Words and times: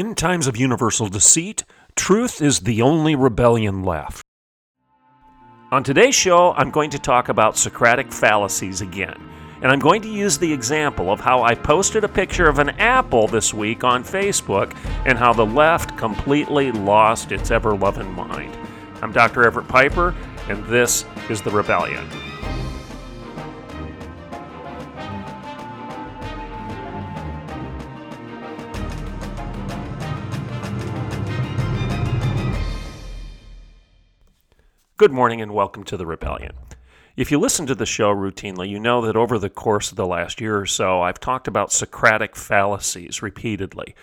In 0.00 0.14
times 0.14 0.46
of 0.46 0.56
universal 0.56 1.08
deceit, 1.08 1.62
truth 1.94 2.40
is 2.40 2.60
the 2.60 2.80
only 2.80 3.14
rebellion 3.14 3.82
left. 3.82 4.24
On 5.70 5.84
today's 5.84 6.14
show, 6.14 6.52
I'm 6.52 6.70
going 6.70 6.88
to 6.88 6.98
talk 6.98 7.28
about 7.28 7.58
Socratic 7.58 8.10
fallacies 8.10 8.80
again. 8.80 9.20
And 9.60 9.70
I'm 9.70 9.78
going 9.78 10.00
to 10.00 10.08
use 10.08 10.38
the 10.38 10.50
example 10.50 11.12
of 11.12 11.20
how 11.20 11.42
I 11.42 11.54
posted 11.54 12.02
a 12.02 12.08
picture 12.08 12.48
of 12.48 12.58
an 12.58 12.70
apple 12.80 13.26
this 13.26 13.52
week 13.52 13.84
on 13.84 14.02
Facebook 14.02 14.74
and 15.04 15.18
how 15.18 15.34
the 15.34 15.44
left 15.44 15.98
completely 15.98 16.72
lost 16.72 17.30
its 17.30 17.50
ever 17.50 17.76
loving 17.76 18.10
mind. 18.14 18.56
I'm 19.02 19.12
Dr. 19.12 19.44
Everett 19.44 19.68
Piper, 19.68 20.14
and 20.48 20.64
this 20.64 21.04
is 21.28 21.42
The 21.42 21.50
Rebellion. 21.50 22.08
Good 35.00 35.12
morning 35.12 35.40
and 35.40 35.54
welcome 35.54 35.82
to 35.84 35.96
The 35.96 36.04
Rebellion. 36.04 36.52
If 37.16 37.30
you 37.30 37.38
listen 37.38 37.64
to 37.68 37.74
the 37.74 37.86
show 37.86 38.14
routinely, 38.14 38.68
you 38.68 38.78
know 38.78 39.00
that 39.00 39.16
over 39.16 39.38
the 39.38 39.48
course 39.48 39.90
of 39.90 39.96
the 39.96 40.06
last 40.06 40.42
year 40.42 40.58
or 40.58 40.66
so, 40.66 41.00
I've 41.00 41.18
talked 41.18 41.48
about 41.48 41.72
Socratic 41.72 42.36
fallacies 42.36 43.22
repeatedly. 43.22 43.94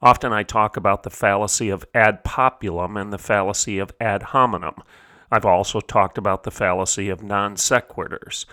Often 0.00 0.32
I 0.32 0.44
talk 0.44 0.76
about 0.76 1.02
the 1.02 1.10
fallacy 1.10 1.70
of 1.70 1.84
ad 1.92 2.22
populum 2.22 2.96
and 2.96 3.12
the 3.12 3.18
fallacy 3.18 3.80
of 3.80 3.90
ad 4.00 4.22
hominem. 4.22 4.76
I've 5.28 5.44
also 5.44 5.80
talked 5.80 6.18
about 6.18 6.44
the 6.44 6.52
fallacy 6.52 7.08
of 7.08 7.20
non 7.20 7.56
sequiturs. 7.56 8.46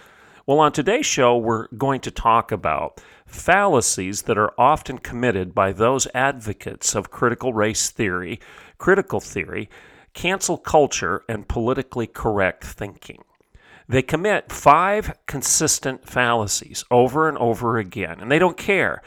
Well, 0.47 0.57
on 0.57 0.71
today's 0.71 1.05
show, 1.05 1.37
we're 1.37 1.67
going 1.67 2.01
to 2.01 2.09
talk 2.09 2.51
about 2.51 2.99
fallacies 3.27 4.23
that 4.23 4.39
are 4.39 4.59
often 4.59 4.97
committed 4.97 5.53
by 5.53 5.71
those 5.71 6.07
advocates 6.15 6.95
of 6.95 7.11
critical 7.11 7.53
race 7.53 7.91
theory, 7.91 8.39
critical 8.79 9.19
theory, 9.19 9.69
cancel 10.13 10.57
culture, 10.57 11.23
and 11.27 11.47
politically 11.47 12.07
correct 12.07 12.63
thinking. 12.63 13.23
They 13.87 14.01
commit 14.01 14.51
five 14.51 15.17
consistent 15.25 16.07
fallacies 16.07 16.85
over 16.89 17.27
and 17.27 17.37
over 17.37 17.77
again, 17.77 18.19
and 18.19 18.31
they 18.31 18.39
don't 18.39 18.57
care. 18.57 19.01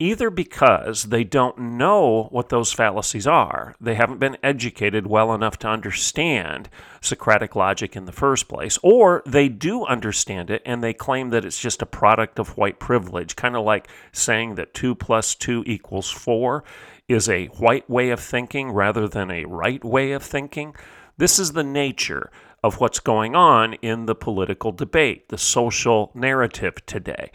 Either 0.00 0.30
because 0.30 1.04
they 1.04 1.24
don't 1.24 1.58
know 1.58 2.28
what 2.30 2.50
those 2.50 2.72
fallacies 2.72 3.26
are, 3.26 3.74
they 3.80 3.96
haven't 3.96 4.20
been 4.20 4.36
educated 4.44 5.08
well 5.08 5.34
enough 5.34 5.58
to 5.58 5.66
understand 5.66 6.68
Socratic 7.00 7.56
logic 7.56 7.96
in 7.96 8.04
the 8.04 8.12
first 8.12 8.46
place, 8.46 8.78
or 8.84 9.24
they 9.26 9.48
do 9.48 9.84
understand 9.86 10.50
it 10.50 10.62
and 10.64 10.84
they 10.84 10.92
claim 10.92 11.30
that 11.30 11.44
it's 11.44 11.58
just 11.58 11.82
a 11.82 11.86
product 11.86 12.38
of 12.38 12.56
white 12.56 12.78
privilege, 12.78 13.34
kind 13.34 13.56
of 13.56 13.64
like 13.64 13.88
saying 14.12 14.54
that 14.54 14.72
2 14.72 14.94
plus 14.94 15.34
2 15.34 15.64
equals 15.66 16.10
4 16.10 16.62
is 17.08 17.28
a 17.28 17.46
white 17.46 17.88
way 17.88 18.10
of 18.10 18.20
thinking 18.20 18.70
rather 18.70 19.08
than 19.08 19.30
a 19.30 19.46
right 19.46 19.84
way 19.84 20.12
of 20.12 20.22
thinking. 20.22 20.74
This 21.16 21.38
is 21.38 21.52
the 21.52 21.64
nature 21.64 22.30
of 22.62 22.80
what's 22.80 23.00
going 23.00 23.34
on 23.34 23.74
in 23.74 24.06
the 24.06 24.14
political 24.14 24.72
debate, 24.72 25.28
the 25.28 25.38
social 25.38 26.10
narrative 26.14 26.84
today. 26.86 27.30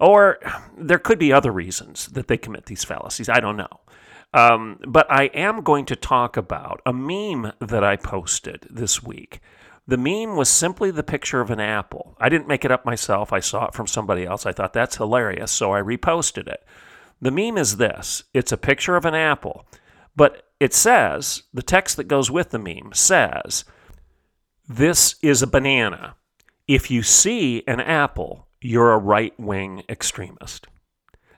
Or 0.00 0.38
there 0.76 0.98
could 0.98 1.18
be 1.18 1.32
other 1.32 1.52
reasons 1.52 2.06
that 2.08 2.28
they 2.28 2.36
commit 2.36 2.66
these 2.66 2.84
fallacies. 2.84 3.28
I 3.28 3.40
don't 3.40 3.56
know. 3.56 3.80
Um, 4.34 4.78
but 4.86 5.06
I 5.10 5.24
am 5.26 5.62
going 5.62 5.84
to 5.86 5.96
talk 5.96 6.36
about 6.36 6.80
a 6.86 6.92
meme 6.92 7.52
that 7.60 7.84
I 7.84 7.96
posted 7.96 8.66
this 8.70 9.02
week. 9.02 9.40
The 9.86 9.98
meme 9.98 10.36
was 10.36 10.48
simply 10.48 10.90
the 10.90 11.02
picture 11.02 11.40
of 11.40 11.50
an 11.50 11.60
apple. 11.60 12.16
I 12.18 12.28
didn't 12.28 12.48
make 12.48 12.64
it 12.64 12.70
up 12.70 12.86
myself. 12.86 13.32
I 13.32 13.40
saw 13.40 13.66
it 13.66 13.74
from 13.74 13.86
somebody 13.86 14.24
else. 14.24 14.46
I 14.46 14.52
thought 14.52 14.72
that's 14.72 14.96
hilarious, 14.96 15.50
so 15.50 15.72
I 15.72 15.80
reposted 15.80 16.48
it. 16.48 16.64
The 17.22 17.30
meme 17.30 17.56
is 17.56 17.76
this 17.76 18.24
it's 18.34 18.52
a 18.52 18.56
picture 18.58 18.96
of 18.96 19.06
an 19.06 19.14
apple, 19.14 19.64
but 20.14 20.42
it 20.58 20.74
says, 20.74 21.44
the 21.54 21.62
text 21.62 21.96
that 21.96 22.08
goes 22.08 22.30
with 22.30 22.50
the 22.50 22.58
meme 22.58 22.90
says, 22.92 23.64
This 24.68 25.14
is 25.22 25.40
a 25.40 25.46
banana. 25.46 26.16
If 26.66 26.90
you 26.90 27.02
see 27.02 27.62
an 27.66 27.80
apple, 27.80 28.48
you're 28.60 28.92
a 28.92 28.98
right 28.98 29.38
wing 29.38 29.84
extremist. 29.88 30.66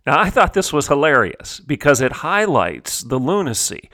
Now, 0.06 0.20
I 0.20 0.30
thought 0.30 0.54
this 0.54 0.72
was 0.72 0.88
hilarious 0.88 1.60
because 1.60 2.00
it 2.00 2.12
highlights 2.12 3.02
the 3.02 3.18
lunacy 3.18 3.88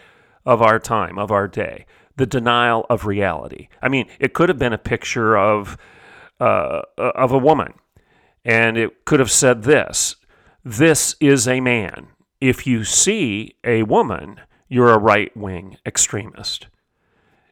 of 0.44 0.62
our 0.62 0.78
time, 0.78 1.18
of 1.18 1.30
our 1.30 1.46
day, 1.46 1.86
the 2.16 2.26
denial 2.26 2.86
of 2.88 3.06
reality. 3.06 3.68
I 3.82 3.88
mean, 3.88 4.08
it 4.18 4.32
could 4.32 4.48
have 4.48 4.58
been 4.58 4.72
a 4.72 4.78
picture 4.78 5.36
of, 5.36 5.76
uh, 6.40 6.82
of 6.98 7.32
a 7.32 7.38
woman, 7.38 7.74
and 8.44 8.76
it 8.76 9.04
could 9.04 9.20
have 9.20 9.30
said 9.30 9.62
this 9.62 10.16
this 10.64 11.16
is 11.20 11.48
a 11.48 11.60
man. 11.60 12.08
If 12.40 12.66
you 12.66 12.84
see 12.84 13.56
a 13.64 13.82
woman, 13.84 14.40
you're 14.68 14.92
a 14.92 14.98
right 14.98 15.34
wing 15.36 15.76
extremist. 15.86 16.66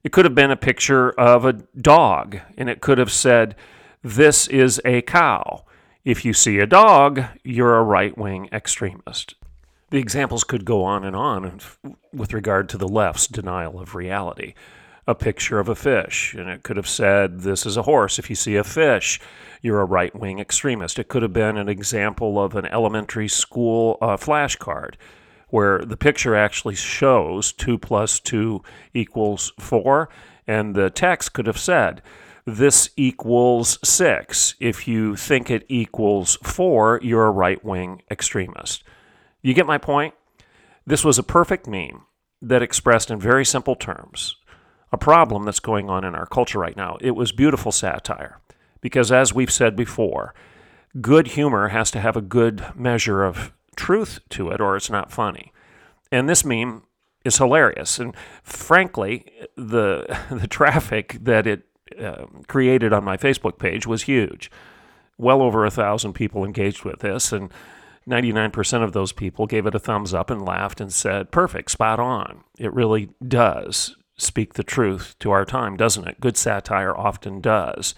It 0.05 0.13
could 0.13 0.25
have 0.25 0.35
been 0.35 0.51
a 0.51 0.57
picture 0.57 1.11
of 1.19 1.45
a 1.45 1.53
dog, 1.53 2.39
and 2.57 2.71
it 2.71 2.81
could 2.81 2.99
have 2.99 3.13
said, 3.13 3.57
This 4.03 4.47
is 4.47 4.81
a 4.85 5.03
cow. 5.03 5.65
If 6.05 6.25
you 6.25 6.33
see 6.33 6.59
a 6.59 6.67
dog, 6.67 7.25
you're 7.45 7.77
a 7.77 7.83
right 7.83 8.17
wing 8.17 8.49
extremist. 8.53 9.35
The 9.91 9.99
examples 9.99 10.45
could 10.45 10.65
go 10.65 10.85
on 10.85 11.05
and 11.05 11.17
on 11.17 11.61
with 12.13 12.33
regard 12.33 12.69
to 12.71 12.79
the 12.79 12.89
left's 12.89 13.27
denial 13.27 13.81
of 13.81 13.95
reality. 13.95 14.55
A 15.09 15.15
picture 15.15 15.59
of 15.59 15.71
a 15.71 15.75
fish, 15.75 16.35
and 16.35 16.51
it 16.51 16.63
could 16.63 16.77
have 16.77 16.87
said, 16.87 17.41
This 17.41 17.65
is 17.65 17.79
a 17.79 17.85
horse. 17.85 18.19
If 18.19 18.29
you 18.29 18.37
see 18.37 18.57
a 18.57 18.63
fish, 18.63 19.19
you're 19.63 19.81
a 19.81 19.87
right 19.87 20.15
wing 20.15 20.39
extremist. 20.39 20.99
It 20.99 21.09
could 21.09 21.23
have 21.23 21.33
been 21.33 21.57
an 21.57 21.67
example 21.67 22.39
of 22.39 22.55
an 22.55 22.67
elementary 22.67 23.27
school 23.27 23.97
uh, 24.03 24.19
flashcard 24.19 24.97
where 25.49 25.79
the 25.79 25.97
picture 25.97 26.37
actually 26.37 26.75
shows 26.75 27.53
2 27.55 27.79
plus 27.79 28.21
2 28.21 28.63
equals 28.93 29.51
4, 29.59 30.11
and 30.47 30.75
the 30.75 30.91
text 30.91 31.33
could 31.33 31.47
have 31.47 31.59
said, 31.59 32.03
this 32.45 32.91
equals 32.95 33.79
6. 33.83 34.57
If 34.61 34.87
you 34.87 35.17
think 35.17 35.51
it 35.51 35.65
equals 35.69 36.37
4, 36.43 37.01
you're 37.03 37.27
a 37.27 37.31
right 37.31 37.65
wing 37.65 38.03
extremist. 38.11 38.85
You 39.41 39.55
get 39.55 39.65
my 39.65 39.79
point? 39.79 40.13
This 40.87 41.03
was 41.03 41.19
a 41.19 41.23
perfect 41.23 41.67
meme 41.67 42.03
that 42.43 42.61
expressed 42.61 43.11
in 43.11 43.19
very 43.19 43.47
simple 43.47 43.75
terms 43.75 44.37
a 44.93 44.99
problem 44.99 45.45
that's 45.45 45.61
going 45.61 45.91
on 45.91 46.05
in 46.05 46.15
our 46.15 46.27
culture 46.27 46.59
right 46.59 46.77
now. 46.77 46.97
It 47.01 47.13
was 47.13 47.33
beautiful 47.33 47.73
satire. 47.73 48.41
Because 48.81 49.11
as 49.11 49.35
we've 49.35 49.51
said 49.51 49.77
before, 49.77 50.35
good 51.01 51.29
humor 51.29 51.69
has 51.69 51.91
to 51.91 52.01
have 52.01 52.17
a 52.17 52.23
good 52.23 52.65
measure 52.75 53.25
of 53.25 53.53
truth 53.77 54.21
to 54.31 54.51
it 54.51 54.61
or 54.61 54.77
it's 54.77 54.91
not 54.91 55.11
funny. 55.11 55.53
And 56.11 56.29
this 56.29 56.45
meme 56.45 56.83
is 57.25 57.39
hilarious. 57.39 57.99
And 57.99 58.15
frankly, 58.43 59.27
the, 59.57 60.19
the 60.31 60.47
traffic 60.47 61.19
that 61.21 61.47
it 61.47 61.65
uh, 62.01 62.27
created 62.47 62.93
on 62.93 63.05
my 63.05 63.17
Facebook 63.17 63.59
page 63.59 63.87
was 63.87 64.03
huge. 64.03 64.51
Well 65.17 65.43
over 65.43 65.65
a 65.65 65.71
thousand 65.71 66.13
people 66.13 66.45
engaged 66.45 66.85
with 66.85 67.01
this, 67.01 67.33
and 67.33 67.53
99% 68.09 68.85
of 68.85 68.93
those 68.93 69.11
people 69.11 69.47
gave 69.47 69.67
it 69.67 69.75
a 69.75 69.81
thumbs 69.81 70.15
up 70.15 70.31
and 70.31 70.45
laughed 70.45 70.81
and 70.81 70.93
said, 70.93 71.33
Perfect, 71.33 71.73
spot 71.73 71.99
on. 71.99 72.45
It 72.57 72.73
really 72.73 73.11
does 73.27 73.97
speak 74.19 74.55
the 74.55 74.65
truth 74.65 75.17
to 75.21 75.31
our 75.31 75.45
time, 75.45 75.77
doesn't 75.77 76.07
it? 76.07 76.21
Good 76.21 76.37
satire 76.37 76.95
often 76.95 77.41
does 77.41 77.95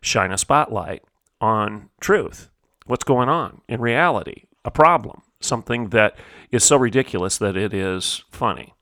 shine 0.00 0.32
a 0.32 0.38
spotlight 0.38 1.04
on 1.40 1.90
truth. 2.00 2.50
What's 2.86 3.04
going 3.04 3.28
on 3.28 3.60
in 3.68 3.80
reality? 3.80 4.44
A 4.64 4.70
problem, 4.70 5.22
something 5.40 5.90
that 5.90 6.16
is 6.50 6.64
so 6.64 6.76
ridiculous 6.76 7.38
that 7.38 7.56
it 7.56 7.72
is 7.72 8.24
funny. 8.30 8.74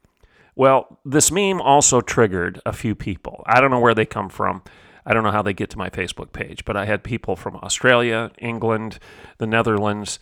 Well, 0.55 1.01
this 1.05 1.31
meme 1.31 1.61
also 1.61 2.01
triggered 2.01 2.63
a 2.65 2.73
few 2.73 2.95
people. 2.95 3.43
I 3.47 3.61
don't 3.61 3.71
know 3.71 3.81
where 3.81 3.95
they 3.95 4.07
come 4.07 4.31
from. 4.31 4.63
I 5.05 5.13
don't 5.13 5.23
know 5.23 5.31
how 5.31 5.43
they 5.43 5.53
get 5.53 5.71
to 5.71 5.79
my 5.79 5.91
Facebook 5.91 6.33
page, 6.33 6.65
but 6.65 6.77
I 6.77 6.87
had 6.87 7.05
people 7.05 7.37
from 7.37 7.57
Australia, 7.57 8.31
England, 8.39 8.99
the 9.39 9.47
Netherlands. 9.47 10.19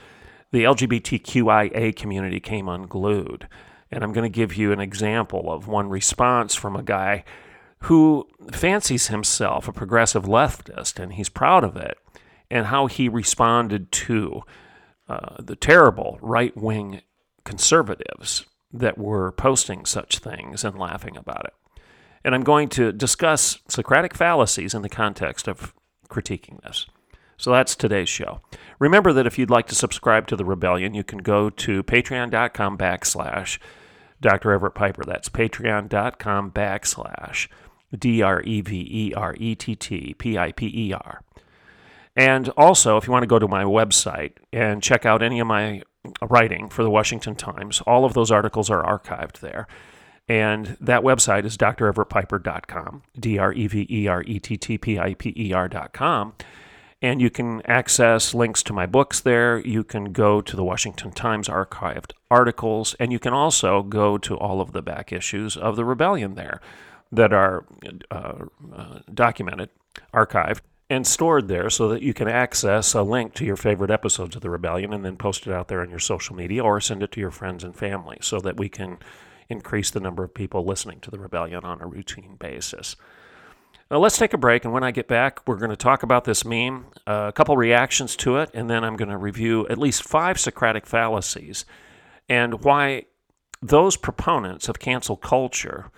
The 0.50 0.64
LGBTQIA 0.64 1.94
community 1.94 2.40
came 2.40 2.68
unglued. 2.68 3.48
And 3.90 4.02
I'm 4.02 4.12
going 4.12 4.30
to 4.30 4.34
give 4.34 4.56
you 4.56 4.72
an 4.72 4.80
example 4.80 5.52
of 5.52 5.68
one 5.68 5.88
response 5.88 6.54
from 6.54 6.76
a 6.76 6.82
guy 6.82 7.24
who 7.80 8.26
fancies 8.50 9.08
himself 9.08 9.68
a 9.68 9.72
progressive 9.72 10.24
leftist, 10.24 10.98
and 10.98 11.12
he's 11.12 11.28
proud 11.28 11.64
of 11.64 11.76
it, 11.76 11.98
and 12.50 12.66
how 12.66 12.86
he 12.86 13.08
responded 13.08 13.92
to 13.92 14.42
uh, 15.08 15.36
the 15.38 15.56
terrible 15.56 16.18
right 16.22 16.56
wing 16.56 17.02
conservatives 17.44 18.46
that 18.72 18.98
were 18.98 19.32
posting 19.32 19.84
such 19.84 20.18
things 20.18 20.64
and 20.64 20.78
laughing 20.78 21.16
about 21.16 21.44
it. 21.44 21.52
And 22.24 22.34
I'm 22.34 22.42
going 22.42 22.70
to 22.70 22.90
discuss 22.90 23.58
Socratic 23.68 24.14
fallacies 24.14 24.74
in 24.74 24.82
the 24.82 24.88
context 24.88 25.46
of 25.46 25.74
critiquing 26.08 26.62
this. 26.62 26.86
So 27.36 27.50
that's 27.50 27.76
today's 27.76 28.08
show. 28.08 28.40
Remember 28.78 29.12
that 29.12 29.26
if 29.26 29.38
you'd 29.38 29.50
like 29.50 29.66
to 29.68 29.74
subscribe 29.74 30.26
to 30.28 30.36
the 30.36 30.44
Rebellion, 30.44 30.94
you 30.94 31.04
can 31.04 31.18
go 31.18 31.50
to 31.50 31.82
patreon.com 31.82 32.78
backslash 32.78 33.58
Dr. 34.20 34.52
Everett 34.52 34.74
Piper. 34.74 35.04
That's 35.04 35.28
patreon.com 35.28 36.50
backslash 36.50 37.48
D 37.96 38.22
R 38.22 38.42
E 38.42 38.60
V 38.60 38.88
E 38.90 39.14
R 39.14 39.34
E 39.38 39.54
T 39.54 39.76
T 39.76 40.14
P 40.14 40.38
I 40.38 40.52
P 40.52 40.66
E 40.66 40.92
R. 40.92 41.22
And 42.16 42.48
also, 42.50 42.96
if 42.96 43.06
you 43.06 43.12
want 43.12 43.24
to 43.24 43.28
go 43.28 43.38
to 43.38 43.48
my 43.48 43.64
website 43.64 44.32
and 44.52 44.82
check 44.82 45.04
out 45.04 45.22
any 45.22 45.40
of 45.40 45.46
my 45.46 45.82
writing 46.22 46.68
for 46.68 46.82
the 46.82 46.90
Washington 46.90 47.34
Times, 47.34 47.80
all 47.82 48.04
of 48.04 48.14
those 48.14 48.30
articles 48.30 48.70
are 48.70 48.84
archived 48.84 49.40
there. 49.40 49.66
And 50.28 50.76
that 50.80 51.02
website 51.02 51.44
is 51.44 51.56
dreverettpiper.com, 51.56 53.02
D 53.18 53.38
R 53.38 53.52
E 53.52 53.66
V 53.66 53.86
E 53.90 54.06
R 54.06 54.22
E 54.22 54.38
T 54.38 54.56
T 54.56 54.78
P 54.78 54.98
I 54.98 55.14
P 55.14 55.34
E 55.36 55.52
R.com. 55.52 56.34
And 57.04 57.20
you 57.20 57.28
can 57.28 57.60
access 57.66 58.32
links 58.32 58.62
to 58.62 58.72
my 58.72 58.86
books 58.86 59.20
there. 59.20 59.58
You 59.58 59.84
can 59.84 60.10
go 60.10 60.40
to 60.40 60.56
the 60.56 60.64
Washington 60.64 61.10
Times 61.10 61.48
archived 61.48 62.12
articles, 62.30 62.94
and 62.98 63.12
you 63.12 63.18
can 63.18 63.34
also 63.34 63.82
go 63.82 64.16
to 64.16 64.38
all 64.38 64.62
of 64.62 64.72
the 64.72 64.80
back 64.80 65.12
issues 65.12 65.54
of 65.54 65.76
the 65.76 65.84
Rebellion 65.84 66.34
there 66.34 66.62
that 67.12 67.34
are 67.34 67.66
uh, 68.10 68.46
uh, 68.74 69.00
documented, 69.12 69.68
archived, 70.14 70.62
and 70.88 71.06
stored 71.06 71.46
there 71.46 71.68
so 71.68 71.88
that 71.88 72.00
you 72.00 72.14
can 72.14 72.26
access 72.26 72.94
a 72.94 73.02
link 73.02 73.34
to 73.34 73.44
your 73.44 73.56
favorite 73.56 73.90
episodes 73.90 74.34
of 74.34 74.40
the 74.40 74.48
Rebellion 74.48 74.94
and 74.94 75.04
then 75.04 75.18
post 75.18 75.46
it 75.46 75.52
out 75.52 75.68
there 75.68 75.82
on 75.82 75.90
your 75.90 75.98
social 75.98 76.34
media 76.34 76.64
or 76.64 76.80
send 76.80 77.02
it 77.02 77.12
to 77.12 77.20
your 77.20 77.30
friends 77.30 77.62
and 77.62 77.76
family 77.76 78.16
so 78.22 78.40
that 78.40 78.56
we 78.56 78.70
can 78.70 78.96
increase 79.50 79.90
the 79.90 80.00
number 80.00 80.24
of 80.24 80.32
people 80.32 80.64
listening 80.64 81.00
to 81.00 81.10
the 81.10 81.18
Rebellion 81.18 81.66
on 81.66 81.82
a 81.82 81.86
routine 81.86 82.36
basis. 82.36 82.96
Now, 83.90 83.98
let's 83.98 84.16
take 84.16 84.32
a 84.32 84.38
break, 84.38 84.64
and 84.64 84.72
when 84.72 84.82
I 84.82 84.90
get 84.90 85.08
back, 85.08 85.46
we're 85.46 85.58
going 85.58 85.70
to 85.70 85.76
talk 85.76 86.02
about 86.02 86.24
this 86.24 86.44
meme, 86.44 86.86
uh, 87.06 87.26
a 87.28 87.32
couple 87.32 87.56
reactions 87.56 88.16
to 88.16 88.38
it, 88.38 88.50
and 88.54 88.70
then 88.70 88.82
I'm 88.82 88.96
going 88.96 89.10
to 89.10 89.18
review 89.18 89.68
at 89.68 89.78
least 89.78 90.02
five 90.02 90.40
Socratic 90.40 90.86
fallacies 90.86 91.66
and 92.28 92.64
why 92.64 93.04
those 93.60 93.96
proponents 93.96 94.68
of 94.68 94.78
cancel 94.78 95.16
culture, 95.16 95.90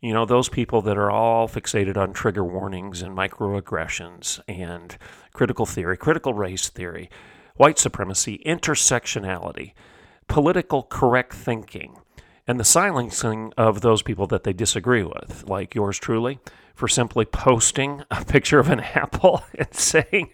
you 0.00 0.12
know, 0.12 0.24
those 0.24 0.48
people 0.48 0.80
that 0.82 0.96
are 0.96 1.10
all 1.10 1.48
fixated 1.48 1.96
on 1.96 2.12
trigger 2.12 2.44
warnings 2.44 3.02
and 3.02 3.16
microaggressions 3.16 4.40
and 4.46 4.96
critical 5.32 5.66
theory, 5.66 5.96
critical 5.96 6.32
race 6.32 6.68
theory, 6.68 7.10
white 7.56 7.78
supremacy, 7.78 8.40
intersectionality, 8.46 9.72
political 10.28 10.84
correct 10.84 11.32
thinking, 11.32 11.96
and 12.46 12.60
the 12.60 12.64
silencing 12.64 13.52
of 13.56 13.80
those 13.80 14.02
people 14.02 14.26
that 14.28 14.44
they 14.44 14.52
disagree 14.52 15.02
with, 15.02 15.44
like 15.48 15.74
yours 15.74 15.98
truly, 15.98 16.38
for 16.76 16.86
simply 16.88 17.24
posting 17.24 18.02
a 18.10 18.24
picture 18.24 18.58
of 18.58 18.68
an 18.68 18.80
apple 18.94 19.42
and 19.58 19.72
saying 19.74 20.30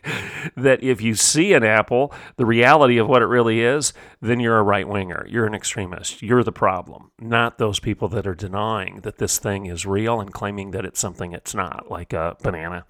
that 0.56 0.82
if 0.82 1.00
you 1.00 1.14
see 1.14 1.54
an 1.54 1.64
apple, 1.64 2.12
the 2.36 2.44
reality 2.44 2.98
of 2.98 3.08
what 3.08 3.22
it 3.22 3.26
really 3.26 3.60
is, 3.60 3.94
then 4.20 4.40
you're 4.40 4.58
a 4.58 4.62
right 4.62 4.88
winger. 4.88 5.24
You're 5.28 5.46
an 5.46 5.54
extremist. 5.54 6.20
You're 6.20 6.42
the 6.42 6.52
problem, 6.52 7.12
not 7.18 7.58
those 7.58 7.78
people 7.78 8.08
that 8.08 8.26
are 8.26 8.34
denying 8.34 9.00
that 9.02 9.18
this 9.18 9.38
thing 9.38 9.66
is 9.66 9.86
real 9.86 10.20
and 10.20 10.32
claiming 10.32 10.72
that 10.72 10.84
it's 10.84 11.00
something 11.00 11.32
it's 11.32 11.54
not, 11.54 11.90
like 11.90 12.12
a 12.12 12.36
banana. 12.42 12.84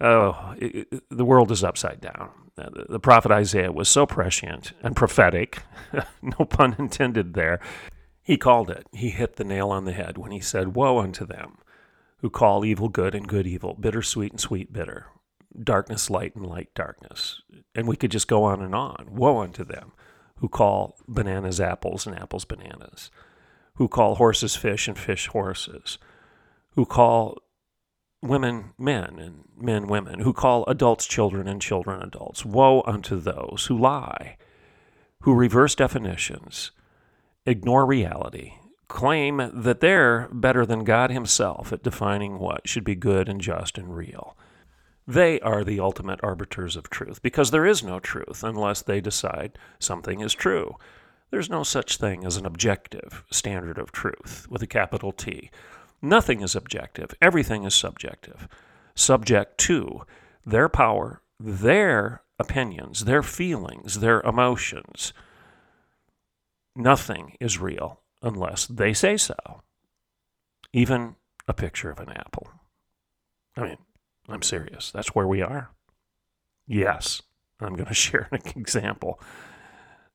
Oh, 0.00 0.54
it, 0.56 1.02
the 1.10 1.24
world 1.24 1.50
is 1.50 1.64
upside 1.64 2.00
down. 2.00 2.30
Uh, 2.56 2.68
the, 2.70 2.86
the 2.90 3.00
prophet 3.00 3.32
Isaiah 3.32 3.72
was 3.72 3.88
so 3.88 4.06
prescient 4.06 4.72
and 4.82 4.94
prophetic, 4.94 5.62
no 6.22 6.44
pun 6.44 6.76
intended 6.78 7.34
there. 7.34 7.60
He 8.22 8.36
called 8.36 8.70
it. 8.70 8.86
He 8.92 9.10
hit 9.10 9.36
the 9.36 9.44
nail 9.44 9.70
on 9.70 9.84
the 9.84 9.92
head 9.92 10.16
when 10.16 10.30
he 10.30 10.40
said, 10.40 10.74
Woe 10.74 10.98
unto 10.98 11.26
them 11.26 11.58
who 12.22 12.30
call 12.30 12.64
evil 12.64 12.88
good 12.88 13.14
and 13.14 13.28
good 13.28 13.46
evil, 13.46 13.74
bitter 13.74 14.00
sweet 14.00 14.30
and 14.30 14.40
sweet 14.40 14.72
bitter, 14.72 15.06
darkness 15.62 16.08
light 16.08 16.36
and 16.36 16.46
light 16.46 16.72
darkness. 16.72 17.42
And 17.74 17.88
we 17.88 17.96
could 17.96 18.12
just 18.12 18.28
go 18.28 18.44
on 18.44 18.62
and 18.62 18.74
on. 18.74 19.08
Woe 19.10 19.40
unto 19.40 19.64
them 19.64 19.92
who 20.36 20.48
call 20.48 20.96
bananas 21.08 21.60
apples 21.60 22.06
and 22.06 22.16
apples 22.16 22.44
bananas, 22.44 23.10
who 23.74 23.88
call 23.88 24.16
horses 24.16 24.54
fish 24.56 24.86
and 24.86 24.96
fish 24.96 25.26
horses, 25.26 25.98
who 26.70 26.86
call 26.86 27.38
women 28.22 28.72
men 28.78 29.18
and 29.18 29.44
men 29.56 29.88
women, 29.88 30.20
who 30.20 30.32
call 30.32 30.64
adults 30.66 31.06
children 31.06 31.48
and 31.48 31.60
children 31.60 32.02
adults. 32.02 32.44
Woe 32.44 32.82
unto 32.86 33.18
those 33.18 33.66
who 33.68 33.76
lie, 33.76 34.36
who 35.22 35.34
reverse 35.34 35.74
definitions, 35.74 36.70
ignore 37.46 37.86
reality, 37.86 38.54
claim 38.88 39.50
that 39.52 39.80
they're 39.80 40.28
better 40.32 40.66
than 40.66 40.84
God 40.84 41.10
Himself 41.10 41.72
at 41.72 41.82
defining 41.82 42.38
what 42.38 42.68
should 42.68 42.84
be 42.84 42.94
good 42.94 43.28
and 43.28 43.40
just 43.40 43.78
and 43.78 43.96
real. 43.96 44.36
They 45.06 45.40
are 45.40 45.64
the 45.64 45.80
ultimate 45.80 46.20
arbiters 46.22 46.76
of 46.76 46.88
truth 46.88 47.22
because 47.22 47.50
there 47.50 47.66
is 47.66 47.82
no 47.82 47.98
truth 47.98 48.44
unless 48.44 48.82
they 48.82 49.00
decide 49.00 49.58
something 49.78 50.20
is 50.20 50.32
true. 50.32 50.76
There's 51.30 51.50
no 51.50 51.62
such 51.62 51.96
thing 51.96 52.24
as 52.24 52.36
an 52.36 52.46
objective 52.46 53.24
standard 53.30 53.78
of 53.78 53.90
truth 53.90 54.46
with 54.48 54.62
a 54.62 54.66
capital 54.66 55.12
T. 55.12 55.50
Nothing 56.00 56.42
is 56.42 56.54
objective, 56.54 57.14
everything 57.20 57.64
is 57.64 57.74
subjective. 57.74 58.46
Subject 58.94 59.58
to 59.58 60.02
their 60.44 60.68
power, 60.68 61.22
their 61.40 62.22
opinions, 62.38 63.04
their 63.04 63.22
feelings, 63.22 64.00
their 64.00 64.20
emotions. 64.20 65.12
Nothing 66.74 67.36
is 67.40 67.58
real 67.58 68.00
unless 68.22 68.66
they 68.66 68.92
say 68.92 69.16
so. 69.16 69.62
Even 70.72 71.16
a 71.46 71.52
picture 71.52 71.90
of 71.90 72.00
an 72.00 72.10
apple. 72.10 72.48
I 73.56 73.62
mean, 73.62 73.78
I'm 74.28 74.42
serious. 74.42 74.90
That's 74.90 75.14
where 75.14 75.26
we 75.26 75.42
are. 75.42 75.70
Yes, 76.66 77.22
I'm 77.60 77.74
going 77.74 77.86
to 77.88 77.94
share 77.94 78.28
an 78.30 78.40
example 78.56 79.20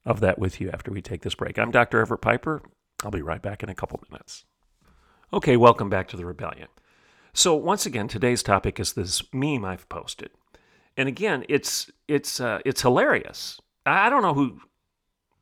of 0.05 0.19
that 0.21 0.39
with 0.39 0.59
you 0.59 0.71
after 0.71 0.91
we 0.91 1.01
take 1.01 1.21
this 1.21 1.35
break. 1.35 1.59
I'm 1.59 1.71
Dr. 1.71 1.99
Everett 1.99 2.21
Piper. 2.21 2.61
I'll 3.03 3.11
be 3.11 3.21
right 3.21 3.41
back 3.41 3.61
in 3.61 3.69
a 3.69 3.75
couple 3.75 4.01
minutes. 4.09 4.45
Okay, 5.33 5.57
welcome 5.57 5.89
back 5.89 6.07
to 6.07 6.17
the 6.17 6.25
Rebellion. 6.25 6.69
So 7.33 7.53
once 7.53 7.85
again, 7.85 8.07
today's 8.07 8.41
topic 8.41 8.79
is 8.79 8.93
this 8.93 9.21
meme 9.31 9.65
I've 9.65 9.87
posted, 9.89 10.31
and 10.95 11.07
again, 11.07 11.45
it's 11.47 11.91
it's 12.07 12.39
uh, 12.39 12.59
it's 12.65 12.81
hilarious. 12.81 13.59
I 13.85 14.09
don't 14.09 14.23
know 14.23 14.33
who 14.33 14.61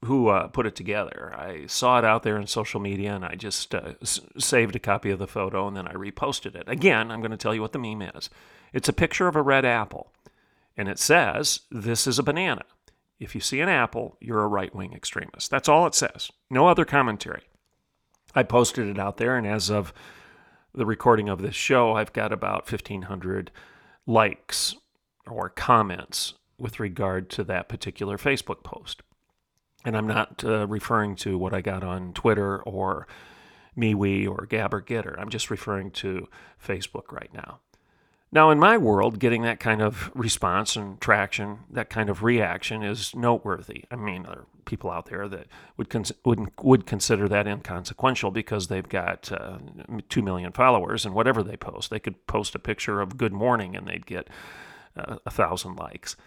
who 0.04 0.28
uh, 0.28 0.48
put 0.48 0.66
it 0.66 0.76
together. 0.76 1.34
I 1.36 1.66
saw 1.68 1.98
it 1.98 2.06
out 2.06 2.24
there 2.24 2.38
in 2.38 2.48
social 2.48 2.80
media 2.80 3.16
and 3.16 3.26
I 3.26 3.36
just 3.36 3.74
uh, 3.74 3.94
s- 4.02 4.20
saved 4.38 4.76
a 4.76 4.80
copy 4.80 5.10
of 5.10 5.20
the 5.20 5.28
photo 5.28 5.68
and 5.68 5.76
then 5.76 5.88
I 5.88 5.94
reposted 5.94 6.56
it. 6.56 6.68
Again, 6.68 7.12
I'm 7.12 7.22
going 7.22 7.32
to 7.32 7.38
tell 7.38 7.56
you 7.56 7.62
what 7.62 7.72
the 7.72 7.80
meme 7.80 8.12
is. 8.16 8.30
It's 8.74 8.90
a 8.90 8.94
picture 8.94 9.28
of 9.28 9.36
a 9.36 9.42
red 9.42 9.66
apple 9.66 10.12
and 10.78 10.88
it 10.88 11.00
says, 11.00 11.62
This 11.72 12.06
is 12.08 12.20
a 12.20 12.24
banana. 12.24 12.64
If 13.20 13.34
you 13.34 13.42
see 13.42 13.62
an 13.62 13.70
apple, 13.70 14.18
you're 14.20 14.44
a 14.44 14.48
right 14.48 14.76
wing 14.76 14.94
extremist. 14.94 15.50
That's 15.50 15.70
all 15.70 15.88
it 15.88 15.96
says. 15.96 16.30
No 16.50 16.68
other 16.68 16.86
commentary. 16.86 17.44
I 18.36 18.44
posted 18.44 18.88
it 18.88 19.00
out 19.00 19.18
there 19.18 19.38
and 19.38 19.48
as 19.48 19.72
of 19.72 19.94
the 20.74 20.86
recording 20.86 21.30
of 21.30 21.42
this 21.42 21.56
show, 21.56 21.94
I've 21.94 22.12
got 22.14 22.34
about 22.34 22.70
1,500 22.70 23.50
likes 24.06 24.76
or 25.26 25.50
comments 25.50 26.34
with 26.58 26.80
regard 26.80 27.30
to 27.32 27.44
that 27.46 27.70
particular 27.70 28.18
Facebook 28.18 28.62
post. 28.64 29.02
And 29.86 29.96
I'm 29.96 30.08
not 30.08 30.44
uh, 30.44 30.68
referring 30.68 31.16
to 31.18 31.38
what 31.38 31.54
I 31.54 31.62
got 31.62 31.84
on 31.84 32.12
Twitter 32.14 32.62
or 32.64 33.08
MeWe 33.78 34.28
or 34.28 34.46
Gab 34.46 34.74
or 34.74 34.82
Gettr. 34.82 35.20
I'm 35.20 35.30
just 35.30 35.50
referring 35.50 35.92
to 35.92 36.28
Facebook 36.62 37.12
right 37.12 37.34
now. 37.34 37.60
Now, 38.32 38.50
in 38.50 38.60
my 38.60 38.78
world, 38.78 39.20
getting 39.20 39.44
that 39.44 39.62
kind 39.62 39.82
of 39.82 40.12
response 40.14 40.76
and 40.76 41.00
traction, 41.00 41.60
that 41.70 41.90
kind 41.90 42.10
of 42.10 42.24
reaction 42.24 42.84
is 42.84 43.16
noteworthy. 43.16 43.86
I 43.90 43.96
mean, 43.96 44.24
there 44.24 44.32
are 44.32 44.46
people 44.66 44.92
out 44.92 45.06
there 45.06 45.30
that 45.30 45.48
would 45.78 45.90
cons- 45.90 46.12
would, 46.26 46.52
would 46.62 46.86
consider 46.86 47.30
that 47.30 47.48
inconsequential 47.48 48.32
because 48.32 48.68
they've 48.68 48.90
got 48.90 49.32
uh, 49.32 49.60
2 50.10 50.22
million 50.22 50.52
followers, 50.52 51.06
and 51.06 51.14
whatever 51.16 51.44
they 51.44 51.56
post, 51.56 51.90
they 51.90 52.00
could 52.00 52.28
post 52.28 52.56
a 52.56 52.60
picture 52.60 53.00
of 53.00 53.16
good 53.18 53.32
morning 53.32 53.76
and 53.76 53.88
they'd 53.88 54.06
get 54.06 54.28
uh, 54.98 55.18
a 55.26 55.32
thousand 55.32 55.78
likes. 55.78 56.18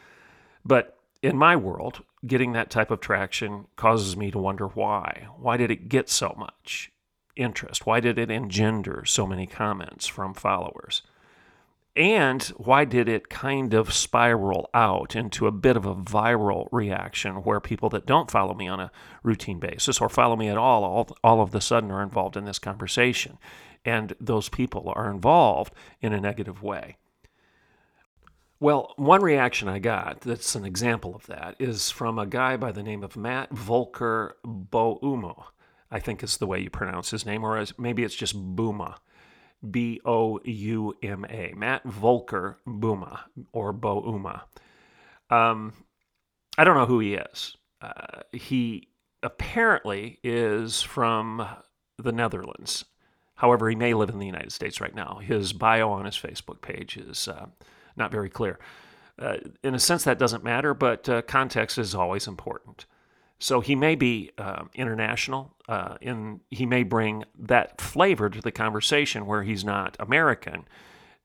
But 0.64 0.96
in 1.20 1.36
my 1.36 1.56
world, 1.56 2.04
getting 2.26 2.52
that 2.52 2.70
type 2.70 2.90
of 2.90 3.00
traction 3.00 3.66
causes 3.76 4.16
me 4.16 4.30
to 4.30 4.38
wonder 4.38 4.66
why. 4.66 5.28
Why 5.36 5.56
did 5.56 5.70
it 5.70 5.88
get 5.88 6.08
so 6.08 6.34
much 6.36 6.90
interest? 7.36 7.86
Why 7.86 8.00
did 8.00 8.18
it 8.18 8.30
engender 8.30 9.04
so 9.04 9.26
many 9.26 9.46
comments 9.46 10.06
from 10.06 10.34
followers? 10.34 11.02
And 11.96 12.42
why 12.56 12.84
did 12.84 13.08
it 13.08 13.28
kind 13.28 13.74
of 13.74 13.92
spiral 13.92 14.70
out 14.72 15.16
into 15.16 15.48
a 15.48 15.52
bit 15.52 15.76
of 15.76 15.84
a 15.84 15.96
viral 15.96 16.68
reaction 16.70 17.42
where 17.42 17.58
people 17.58 17.88
that 17.90 18.06
don't 18.06 18.30
follow 18.30 18.54
me 18.54 18.68
on 18.68 18.78
a 18.78 18.92
routine 19.24 19.58
basis 19.58 20.00
or 20.00 20.08
follow 20.08 20.36
me 20.36 20.48
at 20.48 20.56
all, 20.56 20.84
all, 20.84 21.16
all 21.24 21.40
of 21.40 21.50
the 21.50 21.60
sudden 21.60 21.90
are 21.90 22.02
involved 22.02 22.36
in 22.36 22.44
this 22.44 22.60
conversation? 22.60 23.38
And 23.84 24.14
those 24.20 24.48
people 24.48 24.92
are 24.94 25.10
involved 25.10 25.74
in 26.00 26.12
a 26.12 26.20
negative 26.20 26.62
way. 26.62 26.98
Well, 28.60 28.92
one 28.96 29.22
reaction 29.22 29.68
I 29.68 29.78
got 29.78 30.22
that's 30.22 30.54
an 30.56 30.64
example 30.64 31.14
of 31.14 31.26
that 31.26 31.54
is 31.60 31.90
from 31.90 32.18
a 32.18 32.26
guy 32.26 32.56
by 32.56 32.72
the 32.72 32.82
name 32.82 33.04
of 33.04 33.16
Matt 33.16 33.50
Volker 33.52 34.36
Bouumo. 34.44 35.44
I 35.90 36.00
think 36.00 36.22
is 36.22 36.36
the 36.36 36.46
way 36.46 36.60
you 36.60 36.68
pronounce 36.68 37.10
his 37.10 37.24
name, 37.24 37.44
or 37.44 37.64
maybe 37.78 38.02
it's 38.02 38.14
just 38.14 38.36
Bouma. 38.56 38.96
B 39.68 40.00
O 40.04 40.38
U 40.44 40.94
M 41.02 41.24
A. 41.28 41.52
Matt 41.56 41.84
Volker 41.84 42.58
Bouma, 42.66 43.20
or 43.52 43.72
Bouma. 43.72 44.42
Um, 45.30 45.72
I 46.56 46.64
don't 46.64 46.76
know 46.76 46.86
who 46.86 47.00
he 47.00 47.14
is. 47.14 47.56
Uh, 47.80 48.22
he 48.32 48.88
apparently 49.22 50.18
is 50.22 50.82
from 50.82 51.46
the 51.96 52.12
Netherlands. 52.12 52.84
However, 53.34 53.68
he 53.68 53.76
may 53.76 53.94
live 53.94 54.10
in 54.10 54.18
the 54.18 54.26
United 54.26 54.52
States 54.52 54.80
right 54.80 54.94
now. 54.94 55.20
His 55.22 55.52
bio 55.52 55.90
on 55.90 56.04
his 56.04 56.16
Facebook 56.16 56.60
page 56.60 56.96
is 56.96 57.28
uh, 57.28 57.46
not 57.98 58.10
very 58.10 58.30
clear. 58.30 58.58
Uh, 59.18 59.38
in 59.62 59.74
a 59.74 59.78
sense, 59.78 60.04
that 60.04 60.18
doesn't 60.18 60.44
matter, 60.44 60.74
but 60.74 61.08
uh, 61.08 61.22
context 61.22 61.76
is 61.76 61.94
always 61.94 62.26
important. 62.26 62.86
So 63.40 63.60
he 63.60 63.74
may 63.74 63.94
be 63.94 64.30
uh, 64.38 64.64
international. 64.74 65.54
In 66.00 66.40
he 66.50 66.66
may 66.66 66.82
bring 66.82 67.24
that 67.38 67.80
flavor 67.80 68.30
to 68.30 68.40
the 68.40 68.50
conversation 68.50 69.26
where 69.26 69.42
he's 69.42 69.64
not 69.64 69.96
American, 70.00 70.66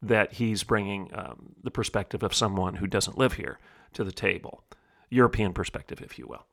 that 0.01 0.33
he's 0.33 0.63
bringing 0.63 1.09
um, 1.13 1.55
the 1.63 1.71
perspective 1.71 2.21
of 2.21 2.33
someone 2.33 2.75
who 2.75 2.87
doesn't 2.87 3.17
live 3.17 3.33
here 3.33 3.57
to 3.93 4.03
the 4.03 4.11
table, 4.11 4.63
European 5.09 5.53
perspective, 5.53 6.01
if 6.01 6.19
you 6.19 6.27
will. 6.27 6.45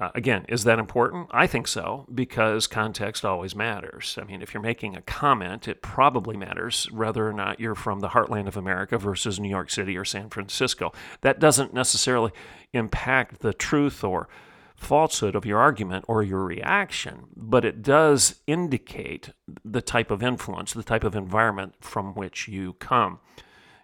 Uh, 0.00 0.10
again, 0.14 0.46
is 0.48 0.64
that 0.64 0.78
important? 0.78 1.28
I 1.30 1.46
think 1.46 1.68
so, 1.68 2.06
because 2.12 2.66
context 2.66 3.22
always 3.22 3.54
matters. 3.54 4.18
I 4.18 4.24
mean, 4.24 4.40
if 4.40 4.54
you're 4.54 4.62
making 4.62 4.96
a 4.96 5.02
comment, 5.02 5.68
it 5.68 5.82
probably 5.82 6.38
matters 6.38 6.90
whether 6.90 7.28
or 7.28 7.34
not 7.34 7.60
you're 7.60 7.74
from 7.74 8.00
the 8.00 8.08
heartland 8.08 8.48
of 8.48 8.56
America 8.56 8.96
versus 8.96 9.38
New 9.38 9.50
York 9.50 9.70
City 9.70 9.98
or 9.98 10.06
San 10.06 10.30
Francisco. 10.30 10.90
That 11.20 11.38
doesn't 11.38 11.74
necessarily 11.74 12.32
impact 12.72 13.40
the 13.40 13.52
truth 13.52 14.02
or 14.02 14.30
falsehood 14.74 15.34
of 15.34 15.44
your 15.44 15.58
argument 15.58 16.06
or 16.08 16.22
your 16.22 16.44
reaction, 16.44 17.26
but 17.36 17.66
it 17.66 17.82
does 17.82 18.36
indicate 18.46 19.28
the 19.62 19.82
type 19.82 20.10
of 20.10 20.22
influence, 20.22 20.72
the 20.72 20.82
type 20.82 21.04
of 21.04 21.14
environment 21.14 21.74
from 21.82 22.14
which 22.14 22.48
you 22.48 22.72
come. 22.74 23.18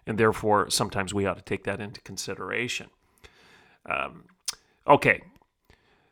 And 0.07 0.17
therefore, 0.17 0.71
sometimes 0.71 1.13
we 1.13 1.27
ought 1.27 1.37
to 1.37 1.43
take 1.43 1.65
that 1.65 1.79
into 1.79 2.01
consideration. 2.01 2.87
Um, 3.85 4.23
okay, 4.87 5.21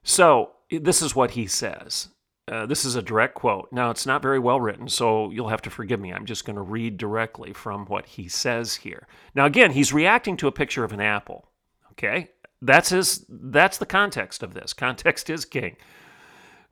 so 0.06 0.52
this 0.72 1.02
is 1.02 1.14
what 1.14 1.32
he 1.32 1.48
says. 1.48 2.08
Uh, 2.48 2.66
this 2.66 2.86
is 2.86 2.96
a 2.96 3.02
direct 3.02 3.34
quote. 3.34 3.68
Now, 3.72 3.90
it's 3.90 4.06
not 4.06 4.22
very 4.22 4.38
well 4.38 4.62
written, 4.62 4.88
so 4.88 5.32
you'll 5.32 5.50
have 5.50 5.64
to 5.64 5.72
forgive 5.72 6.00
me. 6.00 6.14
I'm 6.14 6.28
just 6.28 6.46
going 6.46 6.56
to 6.56 6.62
read 6.62 6.98
directly 6.98 7.54
from 7.54 7.88
what 7.88 8.06
he 8.06 8.30
says 8.30 8.76
here. 8.76 9.08
Now, 9.34 9.46
again, 9.46 9.72
he's 9.72 9.92
reacting 9.92 10.38
to 10.38 10.48
a 10.48 10.52
picture 10.52 10.84
of 10.84 10.94
an 10.94 11.02
apple. 11.02 11.50
Okay? 11.92 12.30
That's 12.62 12.90
his 12.90 13.26
that's 13.28 13.78
the 13.80 13.86
context 13.86 14.44
of 14.44 14.54
this. 14.54 14.74
Context 14.74 15.30
is 15.30 15.44
king. 15.44 15.76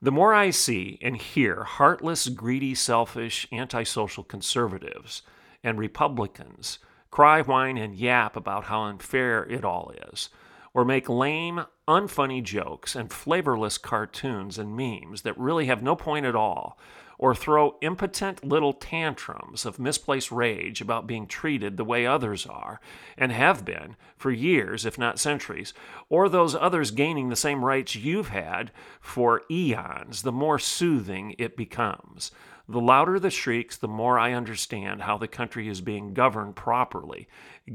The 0.01 0.11
more 0.11 0.33
I 0.33 0.49
see 0.49 0.99
and 1.01 1.17
hear 1.17 1.63
heartless, 1.63 2.27
greedy, 2.29 2.75
selfish, 2.75 3.47
antisocial 3.51 4.23
conservatives 4.23 5.21
and 5.63 5.79
Republicans 5.79 6.79
cry, 7.09 7.41
whine, 7.41 7.77
and 7.77 7.95
yap 7.95 8.35
about 8.35 8.65
how 8.65 8.83
unfair 8.83 9.43
it 9.43 9.63
all 9.63 9.93
is, 10.11 10.29
or 10.73 10.83
make 10.83 11.07
lame, 11.07 11.65
unfunny 11.87 12.41
jokes 12.41 12.95
and 12.95 13.11
flavorless 13.11 13.77
cartoons 13.77 14.57
and 14.57 14.75
memes 14.75 15.21
that 15.21 15.37
really 15.37 15.65
have 15.65 15.83
no 15.83 15.95
point 15.95 16.25
at 16.25 16.35
all, 16.35 16.77
or 17.19 17.35
throw 17.35 17.77
impotent 17.81 18.43
little 18.43 18.73
tantrums 18.73 19.65
of 19.65 19.79
misplaced 19.79 20.31
rage 20.31 20.81
about 20.81 21.07
being 21.07 21.27
treated 21.27 21.77
the 21.77 21.85
way 21.85 22.05
others 22.05 22.45
are, 22.45 22.81
and 23.17 23.31
have 23.31 23.63
been 23.63 23.95
for 24.17 24.31
years, 24.31 24.85
if 24.85 24.97
not 24.97 25.19
centuries, 25.19 25.73
or 26.09 26.27
those 26.27 26.55
others 26.55 26.91
gaining 26.91 27.29
the 27.29 27.35
same 27.35 27.63
rights 27.63 27.95
you've 27.95 28.29
had 28.29 28.71
for 28.99 29.43
eons, 29.49 30.23
the 30.23 30.31
more 30.31 30.57
soothing 30.59 31.35
it 31.37 31.55
becomes. 31.55 32.31
The 32.67 32.79
louder 32.79 33.19
the 33.19 33.29
shrieks, 33.29 33.75
the 33.75 33.89
more 33.89 34.17
I 34.17 34.31
understand 34.31 35.01
how 35.01 35.17
the 35.17 35.27
country 35.27 35.67
is 35.67 35.81
being 35.81 36.13
governed 36.13 36.55
properly, 36.55 37.27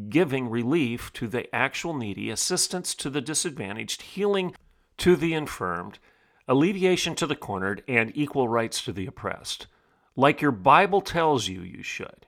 giving 0.08 0.48
relief 0.48 1.12
to 1.14 1.28
the 1.28 1.54
actual 1.54 1.94
needy, 1.94 2.30
assistance 2.30 2.94
to 2.96 3.10
the 3.10 3.20
disadvantaged, 3.20 4.00
healing 4.00 4.54
to 4.96 5.14
the 5.14 5.34
infirmed, 5.34 5.98
alleviation 6.46 7.14
to 7.16 7.26
the 7.26 7.36
cornered, 7.36 7.82
and 7.86 8.12
equal 8.14 8.48
rights 8.48 8.82
to 8.84 8.92
the 8.92 9.06
oppressed. 9.06 9.66
Like 10.16 10.40
your 10.40 10.52
Bible 10.52 11.02
tells 11.02 11.48
you 11.48 11.60
you 11.60 11.82
should. 11.82 12.26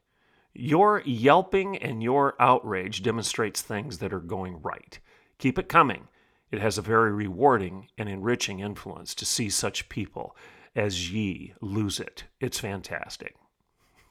Your 0.53 1.03
yelping 1.07 1.79
and 1.79 2.03
your 2.03 2.35
outrage 2.39 3.03
demonstrates 3.03 3.63
things 3.63 3.99
that 3.99 4.13
are 4.13 4.21
going 4.21 4.61
right. 4.61 4.99
Keep 5.39 5.59
it 5.59 5.69
coming. 5.69 6.09
It 6.51 6.61
has 6.61 6.77
a 6.77 6.83
very 6.83 7.13
rewarding 7.13 7.89
and 7.97 8.09
enriching 8.09 8.61
influence 8.61 9.15
to 9.15 9.25
see 9.25 9.49
such 9.49 9.89
people 9.89 10.37
as 10.77 11.13
ye 11.13 11.55
lose 11.61 12.01
it. 12.01 12.25
It's 12.41 12.59
fantastic. 12.59 13.35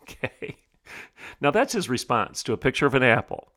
Okay. 0.10 0.58
Now 1.40 1.52
that's 1.52 1.74
his 1.74 1.88
response 1.88 2.42
to 2.42 2.54
a 2.54 2.58
picture 2.58 2.88
of 2.88 2.96
an 2.96 3.04
apple 3.04 3.54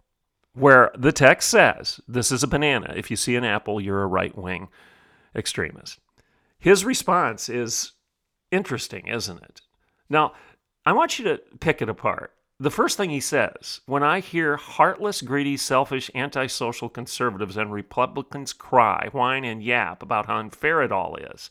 where 0.53 0.91
the 0.95 1.13
text 1.13 1.49
says, 1.49 1.99
This 2.07 2.31
is 2.31 2.43
a 2.43 2.49
banana. 2.49 2.93
If 2.95 3.11
you 3.11 3.17
see 3.17 3.37
an 3.37 3.45
apple, 3.45 3.81
you're 3.81 4.03
a 4.03 4.07
right 4.07 4.37
wing 4.37 4.69
extremist. 5.35 5.99
His 6.59 6.85
response 6.85 7.49
is 7.49 7.93
interesting, 8.51 9.07
isn't 9.07 9.43
it? 9.43 9.63
Now, 10.11 10.35
I 10.85 10.93
want 10.93 11.19
you 11.19 11.25
to 11.25 11.41
pick 11.61 11.81
it 11.81 11.89
apart. 11.89 12.35
The 12.61 12.71
first 12.71 12.97
thing 12.97 13.11
he 13.11 13.21
says 13.21 13.81
when 13.87 14.03
I 14.03 14.21
hear 14.21 14.57
heartless, 14.57 15.23
greedy, 15.23 15.57
selfish, 15.57 16.11
antisocial 16.15 16.89
conservatives 16.89 17.57
and 17.57 17.73
Republicans 17.73 18.53
cry, 18.53 19.09
whine, 19.11 19.45
and 19.45 19.63
yap 19.63 20.03
about 20.03 20.27
how 20.27 20.37
unfair 20.37 20.83
it 20.83 20.93
all 20.93 21.17
is, 21.17 21.51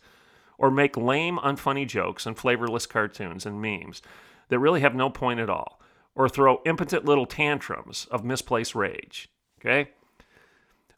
or 0.62 0.70
make 0.70 0.96
lame, 0.96 1.40
unfunny 1.40 1.88
jokes 1.88 2.28
and 2.28 2.38
flavorless 2.38 2.86
cartoons 2.86 3.48
and 3.48 3.60
memes 3.60 4.02
that 4.50 4.60
really 4.60 4.82
have 4.82 4.94
no 4.94 5.10
point 5.10 5.40
at 5.40 5.50
all, 5.50 5.82
or 6.14 6.30
throw 6.30 6.62
impotent 6.68 7.04
little 7.04 7.26
tantrums 7.26 8.08
of 8.12 8.24
misplaced 8.24 8.76
rage. 8.76 9.28
Okay? 9.60 9.90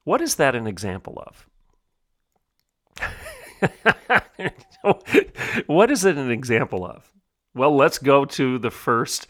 What 0.03 0.21
is 0.21 0.35
that 0.35 0.53
an 0.53 0.67
example 0.67 1.23
of? 1.25 1.47
what 5.67 5.89
is 5.89 6.03
it 6.03 6.17
an 6.17 6.29
example 6.29 6.85
of? 6.85 7.09
Well, 7.55 7.73
let's 7.73 7.99
go 7.99 8.25
to 8.25 8.59
the 8.59 8.71
first 8.71 9.27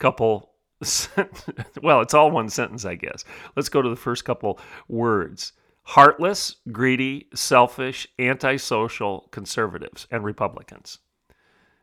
couple. 0.00 0.50
well, 1.80 2.00
it's 2.00 2.14
all 2.14 2.32
one 2.32 2.48
sentence, 2.48 2.84
I 2.84 2.96
guess. 2.96 3.24
Let's 3.54 3.68
go 3.68 3.82
to 3.82 3.88
the 3.88 3.94
first 3.94 4.24
couple 4.24 4.58
words 4.88 5.52
heartless, 5.82 6.56
greedy, 6.70 7.28
selfish, 7.34 8.06
antisocial 8.18 9.28
conservatives 9.30 10.06
and 10.10 10.24
Republicans. 10.24 10.98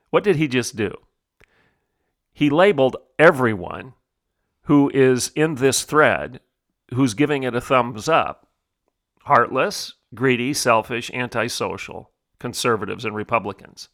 What 0.10 0.24
did 0.24 0.38
he 0.38 0.48
just 0.48 0.76
do? 0.76 0.94
He 2.32 2.50
labeled 2.50 2.98
everyone 3.18 3.94
who 4.64 4.92
is 4.94 5.32
in 5.36 5.56
this 5.56 5.84
thread 5.84 6.40
who's 6.94 7.14
giving 7.14 7.44
it 7.44 7.56
a 7.56 7.62
thumbs 7.62 8.08
up 8.08 8.48
heartless, 9.24 9.96
greedy, 10.16 10.54
selfish, 10.54 11.12
antisocial 11.12 12.12
conservatives 12.40 13.04
and 13.04 13.14
Republicans. 13.14 13.90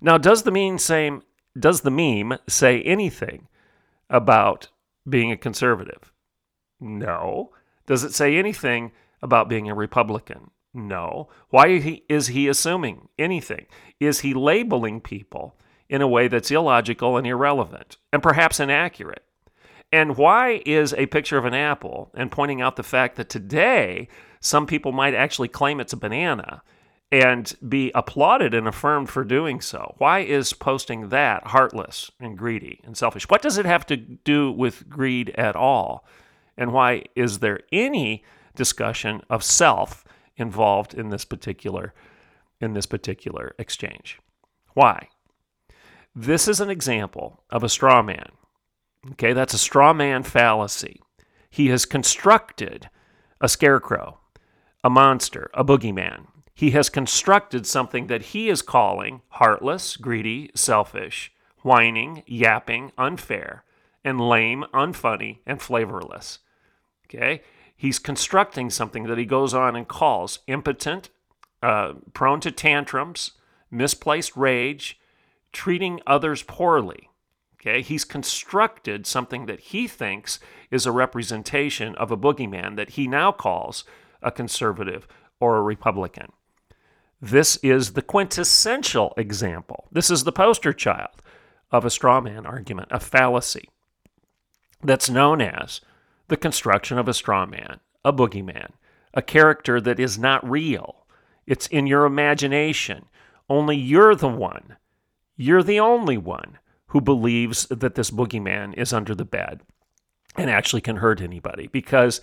Now, 0.00 0.18
does 0.18 0.42
the 0.42 0.50
meme 0.50 0.78
say, 0.78 1.12
does 1.56 1.82
the 1.82 1.90
meme 1.90 2.38
say 2.48 2.82
anything 2.82 3.46
about 4.08 4.68
being 5.08 5.30
a 5.30 5.36
conservative? 5.36 6.12
No. 6.80 7.52
Does 7.86 8.02
it 8.02 8.12
say 8.12 8.36
anything 8.38 8.90
about 9.22 9.48
being 9.48 9.68
a 9.68 9.74
Republican? 9.74 10.50
No. 10.72 11.28
Why 11.48 12.00
is 12.08 12.28
he 12.28 12.48
assuming 12.48 13.08
anything? 13.18 13.66
Is 13.98 14.20
he 14.20 14.34
labeling 14.34 15.00
people 15.00 15.56
in 15.88 16.00
a 16.00 16.08
way 16.08 16.28
that's 16.28 16.50
illogical 16.50 17.16
and 17.16 17.26
irrelevant 17.26 17.96
and 18.12 18.22
perhaps 18.22 18.60
inaccurate? 18.60 19.24
And 19.92 20.16
why 20.16 20.62
is 20.64 20.94
a 20.94 21.06
picture 21.06 21.36
of 21.36 21.44
an 21.44 21.54
apple 21.54 22.10
and 22.14 22.30
pointing 22.30 22.60
out 22.60 22.76
the 22.76 22.84
fact 22.84 23.16
that 23.16 23.28
today 23.28 24.08
some 24.38 24.66
people 24.66 24.92
might 24.92 25.14
actually 25.14 25.48
claim 25.48 25.80
it's 25.80 25.92
a 25.92 25.96
banana 25.96 26.62
and 27.10 27.52
be 27.68 27.90
applauded 27.92 28.54
and 28.54 28.68
affirmed 28.68 29.10
for 29.10 29.24
doing 29.24 29.60
so? 29.60 29.96
Why 29.98 30.20
is 30.20 30.52
posting 30.52 31.08
that 31.08 31.48
heartless 31.48 32.12
and 32.20 32.38
greedy 32.38 32.80
and 32.84 32.96
selfish? 32.96 33.28
What 33.28 33.42
does 33.42 33.58
it 33.58 33.66
have 33.66 33.84
to 33.86 33.96
do 33.96 34.52
with 34.52 34.88
greed 34.88 35.30
at 35.30 35.56
all? 35.56 36.06
And 36.56 36.72
why 36.72 37.06
is 37.16 37.40
there 37.40 37.58
any 37.72 38.22
discussion 38.54 39.22
of 39.30 39.44
self 39.44 40.04
involved 40.36 40.94
in 40.94 41.10
this 41.10 41.24
particular 41.24 41.94
in 42.60 42.74
this 42.74 42.86
particular 42.86 43.54
exchange. 43.58 44.20
Why? 44.74 45.08
This 46.14 46.46
is 46.46 46.60
an 46.60 46.70
example 46.70 47.42
of 47.48 47.62
a 47.62 47.68
straw 47.68 48.02
man. 48.02 48.32
Okay, 49.12 49.32
that's 49.32 49.54
a 49.54 49.58
straw 49.58 49.92
man 49.92 50.22
fallacy. 50.22 51.00
He 51.48 51.68
has 51.68 51.86
constructed 51.86 52.90
a 53.40 53.48
scarecrow, 53.48 54.20
a 54.84 54.90
monster, 54.90 55.50
a 55.54 55.64
boogeyman. 55.64 56.26
He 56.54 56.72
has 56.72 56.90
constructed 56.90 57.66
something 57.66 58.08
that 58.08 58.22
he 58.22 58.50
is 58.50 58.60
calling 58.60 59.22
heartless, 59.28 59.96
greedy, 59.96 60.50
selfish, 60.54 61.32
whining, 61.62 62.22
yapping, 62.26 62.92
unfair, 62.98 63.64
and 64.04 64.20
lame, 64.20 64.64
unfunny, 64.74 65.38
and 65.46 65.60
flavorless. 65.60 66.40
Okay? 67.06 67.42
He's 67.80 67.98
constructing 67.98 68.68
something 68.68 69.04
that 69.04 69.16
he 69.16 69.24
goes 69.24 69.54
on 69.54 69.74
and 69.74 69.88
calls 69.88 70.40
impotent, 70.46 71.08
uh, 71.62 71.94
prone 72.12 72.38
to 72.38 72.50
tantrums, 72.50 73.32
misplaced 73.70 74.36
rage, 74.36 75.00
treating 75.50 75.98
others 76.06 76.42
poorly. 76.42 77.08
Okay, 77.54 77.80
he's 77.80 78.04
constructed 78.04 79.06
something 79.06 79.46
that 79.46 79.60
he 79.60 79.88
thinks 79.88 80.40
is 80.70 80.84
a 80.84 80.92
representation 80.92 81.94
of 81.94 82.10
a 82.10 82.18
boogeyman 82.18 82.76
that 82.76 82.90
he 82.90 83.08
now 83.08 83.32
calls 83.32 83.84
a 84.22 84.30
conservative 84.30 85.08
or 85.40 85.56
a 85.56 85.62
Republican. 85.62 86.32
This 87.18 87.56
is 87.62 87.94
the 87.94 88.02
quintessential 88.02 89.14
example. 89.16 89.88
This 89.90 90.10
is 90.10 90.24
the 90.24 90.32
poster 90.32 90.74
child 90.74 91.22
of 91.72 91.86
a 91.86 91.90
straw 91.90 92.20
man 92.20 92.44
argument, 92.44 92.88
a 92.90 93.00
fallacy 93.00 93.70
that's 94.82 95.08
known 95.08 95.40
as 95.40 95.80
the 96.30 96.36
construction 96.36 96.96
of 96.96 97.08
a 97.08 97.14
straw 97.14 97.44
man, 97.44 97.80
a 98.04 98.12
boogeyman, 98.12 98.70
a 99.12 99.20
character 99.20 99.80
that 99.80 100.00
is 100.00 100.18
not 100.18 100.48
real. 100.48 101.04
It's 101.46 101.66
in 101.66 101.86
your 101.86 102.06
imagination. 102.06 103.06
Only 103.48 103.76
you're 103.76 104.14
the 104.14 104.28
one, 104.28 104.76
you're 105.36 105.64
the 105.64 105.80
only 105.80 106.16
one 106.16 106.58
who 106.86 107.00
believes 107.00 107.66
that 107.66 107.96
this 107.96 108.10
boogeyman 108.10 108.74
is 108.74 108.92
under 108.92 109.14
the 109.14 109.24
bed 109.24 109.60
and 110.36 110.48
actually 110.48 110.80
can 110.80 110.96
hurt 110.96 111.20
anybody 111.20 111.66
because 111.66 112.20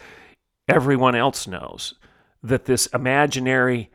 everyone 0.68 1.16
else 1.16 1.46
knows 1.46 1.94
that 2.42 2.66
this 2.66 2.86
imaginary 2.88 3.92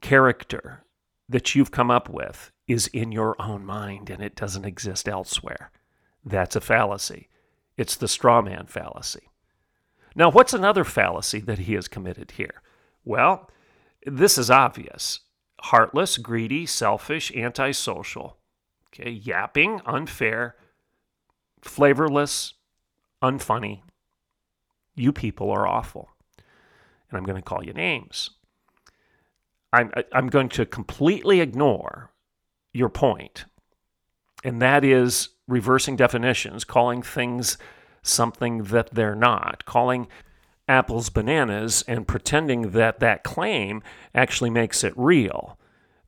character 0.00 0.84
that 1.28 1.54
you've 1.54 1.70
come 1.70 1.90
up 1.90 2.08
with 2.08 2.52
is 2.68 2.86
in 2.88 3.10
your 3.10 3.34
own 3.40 3.64
mind 3.64 4.08
and 4.08 4.22
it 4.22 4.36
doesn't 4.36 4.64
exist 4.64 5.08
elsewhere. 5.08 5.70
That's 6.24 6.54
a 6.54 6.60
fallacy. 6.60 7.28
It's 7.76 7.96
the 7.96 8.08
straw 8.08 8.40
man 8.42 8.66
fallacy. 8.66 9.31
Now, 10.14 10.30
what's 10.30 10.52
another 10.52 10.84
fallacy 10.84 11.40
that 11.40 11.60
he 11.60 11.74
has 11.74 11.88
committed 11.88 12.32
here? 12.32 12.62
Well, 13.04 13.50
this 14.04 14.38
is 14.38 14.50
obvious 14.50 15.20
heartless, 15.60 16.18
greedy, 16.18 16.66
selfish, 16.66 17.30
antisocial, 17.36 18.36
okay, 18.88 19.10
yapping, 19.10 19.80
unfair, 19.86 20.56
flavorless, 21.60 22.54
unfunny. 23.22 23.82
You 24.96 25.12
people 25.12 25.50
are 25.50 25.66
awful. 25.66 26.10
And 27.08 27.16
I'm 27.16 27.24
going 27.24 27.36
to 27.36 27.42
call 27.42 27.64
you 27.64 27.72
names. 27.72 28.30
I'm, 29.72 29.92
I'm 30.12 30.28
going 30.28 30.48
to 30.50 30.66
completely 30.66 31.40
ignore 31.40 32.10
your 32.74 32.88
point, 32.88 33.44
and 34.44 34.60
that 34.60 34.84
is 34.84 35.28
reversing 35.46 35.96
definitions, 35.96 36.64
calling 36.64 37.02
things 37.02 37.56
something 38.02 38.64
that 38.64 38.90
they're 38.90 39.14
not, 39.14 39.64
calling 39.64 40.08
apples 40.68 41.10
bananas 41.10 41.84
and 41.86 42.06
pretending 42.06 42.70
that 42.70 43.00
that 43.00 43.24
claim 43.24 43.82
actually 44.14 44.50
makes 44.50 44.84
it 44.84 44.92
real. 44.96 45.58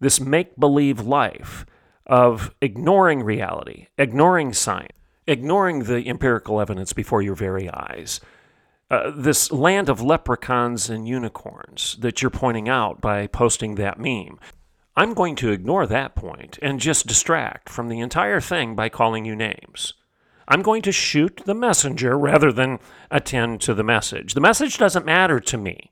This 0.01 0.21
make 0.21 0.59
believe 0.59 1.01
life 1.01 1.67
of 2.07 2.55
ignoring 2.61 3.23
reality, 3.23 3.89
ignoring 3.97 4.53
science, 4.53 4.93
ignoring 5.27 5.85
the 5.85 6.07
empirical 6.09 6.61
evidence 6.61 6.93
before 6.93 7.23
your 7.23 7.35
very 7.35 7.71
eyes. 7.71 8.21
Uh, 8.91 9.11
this 9.17 9.51
land 9.51 9.89
of 9.89 10.03
leprechauns 10.03 10.91
and 10.91 11.09
unicorns 11.09 11.97
that 12.01 12.21
you're 12.21 12.31
pointing 12.31 12.69
out 12.69 13.01
by 13.01 13.27
posting 13.27 13.77
that 13.77 13.99
meme. 13.99 14.39
I'm 14.97 15.15
going 15.15 15.35
to 15.37 15.51
ignore 15.51 15.87
that 15.87 16.15
point 16.15 16.59
and 16.63 16.79
just 16.79 17.07
distract 17.07 17.69
from 17.69 17.89
the 17.89 18.01
entire 18.01 18.41
thing 18.41 18.75
by 18.75 18.89
calling 18.91 19.25
you 19.25 19.35
names. 19.35 19.95
I'm 20.47 20.63
going 20.63 20.83
to 20.83 20.93
shoot 20.93 21.43
the 21.45 21.55
messenger 21.55 22.19
rather 22.19 22.53
than 22.53 22.79
attend 23.11 23.61
to 23.63 23.75
the 23.75 23.85
message. 23.85 24.35
The 24.35 24.41
message 24.41 24.79
doesn't 24.79 25.07
matter 25.07 25.41
to 25.41 25.59
me 25.59 25.91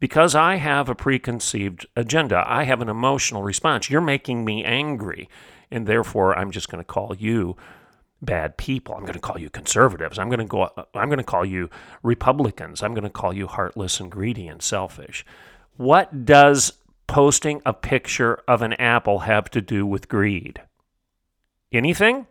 because 0.00 0.34
I 0.34 0.56
have 0.56 0.88
a 0.88 0.94
preconceived 0.94 1.86
agenda. 1.96 2.44
I 2.46 2.64
have 2.64 2.82
an 2.82 2.88
emotional 2.88 3.42
response. 3.42 3.88
You're 3.88 4.00
making 4.00 4.44
me 4.44 4.64
angry, 4.64 5.28
and 5.70 5.86
therefore 5.86 6.36
I'm 6.38 6.50
just 6.50 6.68
going 6.68 6.82
to 6.82 6.86
call 6.86 7.14
you 7.16 7.56
bad 8.20 8.56
people. 8.56 8.94
I'm 8.94 9.02
going 9.02 9.14
to 9.14 9.20
call 9.20 9.38
you 9.38 9.50
conservatives. 9.50 10.18
I'm 10.18 10.28
going 10.28 10.40
to 10.40 10.44
go 10.46 10.70
I'm 10.94 11.08
going 11.08 11.18
to 11.18 11.24
call 11.24 11.44
you 11.44 11.70
Republicans. 12.02 12.82
I'm 12.82 12.94
going 12.94 13.04
to 13.04 13.10
call 13.10 13.32
you 13.32 13.46
heartless 13.46 14.00
and 14.00 14.10
greedy 14.10 14.48
and 14.48 14.62
selfish. 14.62 15.24
What 15.76 16.24
does 16.24 16.74
posting 17.06 17.60
a 17.66 17.72
picture 17.72 18.42
of 18.48 18.62
an 18.62 18.74
apple 18.74 19.20
have 19.20 19.50
to 19.50 19.60
do 19.60 19.86
with 19.86 20.08
greed? 20.08 20.60
Anything? 21.72 22.26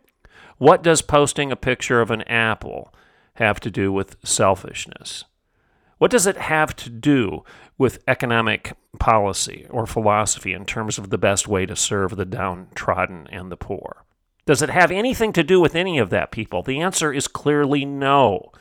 What 0.58 0.82
does 0.82 1.02
posting 1.02 1.50
a 1.50 1.56
picture 1.56 2.00
of 2.00 2.10
an 2.10 2.22
apple 2.22 2.92
have 3.34 3.60
to 3.60 3.70
do 3.70 3.92
with 3.92 4.16
selfishness? 4.24 5.24
What 5.98 6.10
does 6.10 6.26
it 6.26 6.36
have 6.36 6.76
to 6.76 6.90
do 6.90 7.44
with 7.78 8.02
economic 8.06 8.76
policy 8.98 9.66
or 9.70 9.86
philosophy 9.86 10.52
in 10.52 10.64
terms 10.64 10.98
of 10.98 11.10
the 11.10 11.18
best 11.18 11.48
way 11.48 11.66
to 11.66 11.74
serve 11.74 12.16
the 12.16 12.24
downtrodden 12.24 13.26
and 13.30 13.50
the 13.50 13.56
poor? 13.56 14.04
Does 14.46 14.62
it 14.62 14.70
have 14.70 14.90
anything 14.90 15.32
to 15.32 15.42
do 15.42 15.60
with 15.60 15.74
any 15.74 15.98
of 15.98 16.10
that, 16.10 16.30
people? 16.30 16.62
The 16.62 16.80
answer 16.80 17.12
is 17.12 17.26
clearly 17.26 17.84
no. 17.84 18.52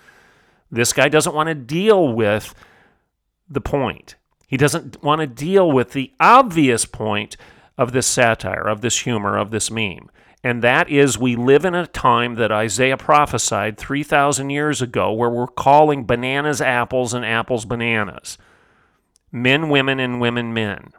This 0.71 0.93
guy 0.93 1.09
doesn't 1.09 1.35
want 1.35 1.49
to 1.49 1.55
deal 1.55 2.13
with 2.13 2.55
the 3.49 3.61
point. 3.61 4.15
He 4.47 4.57
doesn't 4.57 5.03
want 5.03 5.19
to 5.21 5.27
deal 5.27 5.71
with 5.71 5.91
the 5.91 6.11
obvious 6.19 6.85
point 6.85 7.35
of 7.77 7.91
this 7.91 8.07
satire, 8.07 8.67
of 8.67 8.81
this 8.81 8.99
humor, 8.99 9.37
of 9.37 9.51
this 9.51 9.69
meme 9.69 10.09
and 10.43 10.61
that 10.61 10.89
is 10.89 11.17
we 11.17 11.37
live 11.37 11.63
in 11.63 11.73
a 11.73 11.87
time 11.87 12.35
that 12.35 12.51
Isaiah 12.51 12.97
prophesied 12.97 13.77
3,000 13.77 14.49
years 14.49 14.81
ago 14.81 15.13
where 15.13 15.29
we're 15.29 15.47
calling 15.47 16.05
bananas 16.05 16.59
apples 16.61 17.13
and 17.13 17.25
apples 17.25 17.63
bananas, 17.63 18.37
men, 19.31 19.69
women, 19.69 20.01
and 20.01 20.19
women, 20.19 20.53
men, 20.53 20.91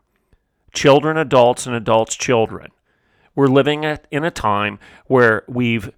children, 0.73 1.19
adults, 1.19 1.67
and 1.67 1.77
adults, 1.77 2.17
children. 2.17 2.71
We're 3.35 3.49
living 3.49 3.85
in 3.85 4.25
a 4.25 4.31
time 4.31 4.79
where 5.07 5.45
we've, 5.47 5.91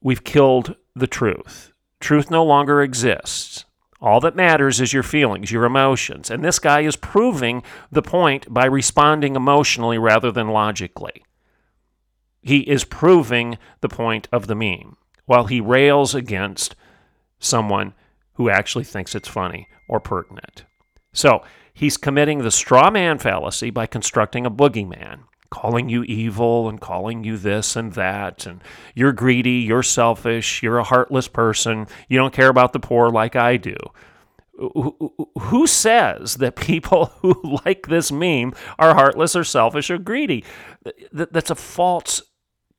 we've 0.00 0.24
killed 0.24 0.74
the 0.96 1.06
truth. 1.06 1.72
Truth 2.00 2.30
no 2.30 2.44
longer 2.44 2.82
exists. 2.82 3.64
All 4.00 4.18
that 4.20 4.34
matters 4.34 4.80
is 4.80 4.92
your 4.94 5.02
feelings, 5.02 5.52
your 5.52 5.66
emotions. 5.66 6.30
And 6.30 6.42
this 6.42 6.58
guy 6.58 6.80
is 6.80 6.96
proving 6.96 7.62
the 7.92 8.02
point 8.02 8.52
by 8.52 8.64
responding 8.64 9.36
emotionally 9.36 9.98
rather 9.98 10.32
than 10.32 10.48
logically. 10.48 11.22
He 12.42 12.60
is 12.60 12.84
proving 12.84 13.58
the 13.80 13.88
point 13.88 14.28
of 14.32 14.46
the 14.46 14.54
meme 14.54 14.96
while 15.26 15.46
he 15.46 15.60
rails 15.60 16.14
against 16.14 16.74
someone 17.38 17.94
who 18.34 18.50
actually 18.50 18.84
thinks 18.84 19.14
it's 19.14 19.28
funny 19.28 19.68
or 19.88 20.00
pertinent. 20.00 20.64
So 21.12 21.42
he's 21.72 21.96
committing 21.96 22.38
the 22.38 22.50
straw 22.50 22.90
man 22.90 23.18
fallacy 23.18 23.70
by 23.70 23.86
constructing 23.86 24.46
a 24.46 24.50
boogeyman, 24.50 25.20
calling 25.50 25.88
you 25.88 26.04
evil 26.04 26.68
and 26.68 26.80
calling 26.80 27.24
you 27.24 27.36
this 27.36 27.76
and 27.76 27.92
that, 27.94 28.46
and 28.46 28.62
you're 28.94 29.12
greedy, 29.12 29.58
you're 29.60 29.82
selfish, 29.82 30.62
you're 30.62 30.78
a 30.78 30.84
heartless 30.84 31.28
person, 31.28 31.86
you 32.08 32.16
don't 32.16 32.32
care 32.32 32.48
about 32.48 32.72
the 32.72 32.80
poor 32.80 33.10
like 33.10 33.36
I 33.36 33.56
do. 33.56 33.76
Who 34.58 35.66
says 35.66 36.36
that 36.36 36.56
people 36.56 37.06
who 37.20 37.60
like 37.64 37.86
this 37.86 38.12
meme 38.12 38.54
are 38.78 38.94
heartless 38.94 39.34
or 39.34 39.44
selfish 39.44 39.90
or 39.90 39.98
greedy? 39.98 40.44
That's 41.12 41.50
a 41.50 41.54
false 41.54 42.22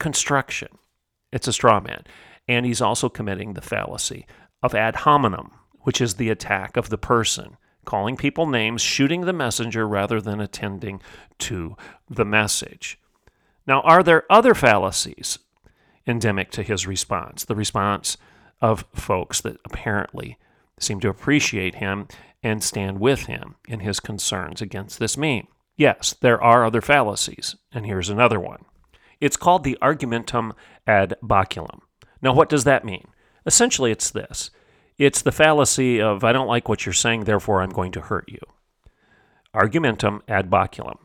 construction. 0.01 0.79
It's 1.31 1.47
a 1.47 1.53
straw 1.53 1.79
man. 1.79 2.03
And 2.47 2.65
he's 2.65 2.81
also 2.81 3.07
committing 3.07 3.53
the 3.53 3.61
fallacy 3.61 4.25
of 4.63 4.73
ad 4.73 4.97
hominem, 4.97 5.51
which 5.81 6.01
is 6.01 6.15
the 6.15 6.31
attack 6.31 6.75
of 6.75 6.89
the 6.89 6.97
person, 6.97 7.55
calling 7.85 8.17
people 8.17 8.47
names, 8.47 8.81
shooting 8.81 9.21
the 9.21 9.31
messenger 9.31 9.87
rather 9.87 10.19
than 10.19 10.41
attending 10.41 11.01
to 11.37 11.77
the 12.09 12.25
message. 12.25 12.99
Now, 13.67 13.81
are 13.81 14.01
there 14.01 14.23
other 14.27 14.55
fallacies 14.55 15.37
endemic 16.07 16.49
to 16.51 16.63
his 16.63 16.87
response? 16.87 17.45
The 17.45 17.55
response 17.55 18.17
of 18.59 18.85
folks 18.95 19.39
that 19.41 19.57
apparently 19.65 20.39
seem 20.79 20.99
to 21.01 21.09
appreciate 21.09 21.75
him 21.75 22.07
and 22.41 22.63
stand 22.63 22.99
with 22.99 23.27
him 23.27 23.55
in 23.67 23.81
his 23.81 23.99
concerns 23.99 24.63
against 24.63 24.97
this 24.97 25.15
meme. 25.15 25.47
Yes, 25.77 26.15
there 26.19 26.41
are 26.41 26.65
other 26.65 26.81
fallacies, 26.81 27.55
and 27.71 27.85
here's 27.85 28.09
another 28.09 28.39
one. 28.39 28.65
It's 29.21 29.37
called 29.37 29.63
the 29.63 29.77
argumentum 29.81 30.53
ad 30.85 31.15
baculum. 31.23 31.81
Now, 32.21 32.33
what 32.33 32.49
does 32.49 32.65
that 32.65 32.83
mean? 32.83 33.07
Essentially, 33.45 33.91
it's 33.91 34.11
this 34.11 34.51
it's 34.97 35.21
the 35.23 35.31
fallacy 35.31 35.99
of, 35.99 36.23
I 36.23 36.31
don't 36.31 36.47
like 36.47 36.69
what 36.69 36.85
you're 36.85 36.93
saying, 36.93 37.23
therefore 37.23 37.63
I'm 37.63 37.71
going 37.71 37.91
to 37.93 38.01
hurt 38.01 38.29
you. 38.29 38.39
Argumentum 39.53 40.21
ad 40.27 40.49
baculum. 40.49 40.99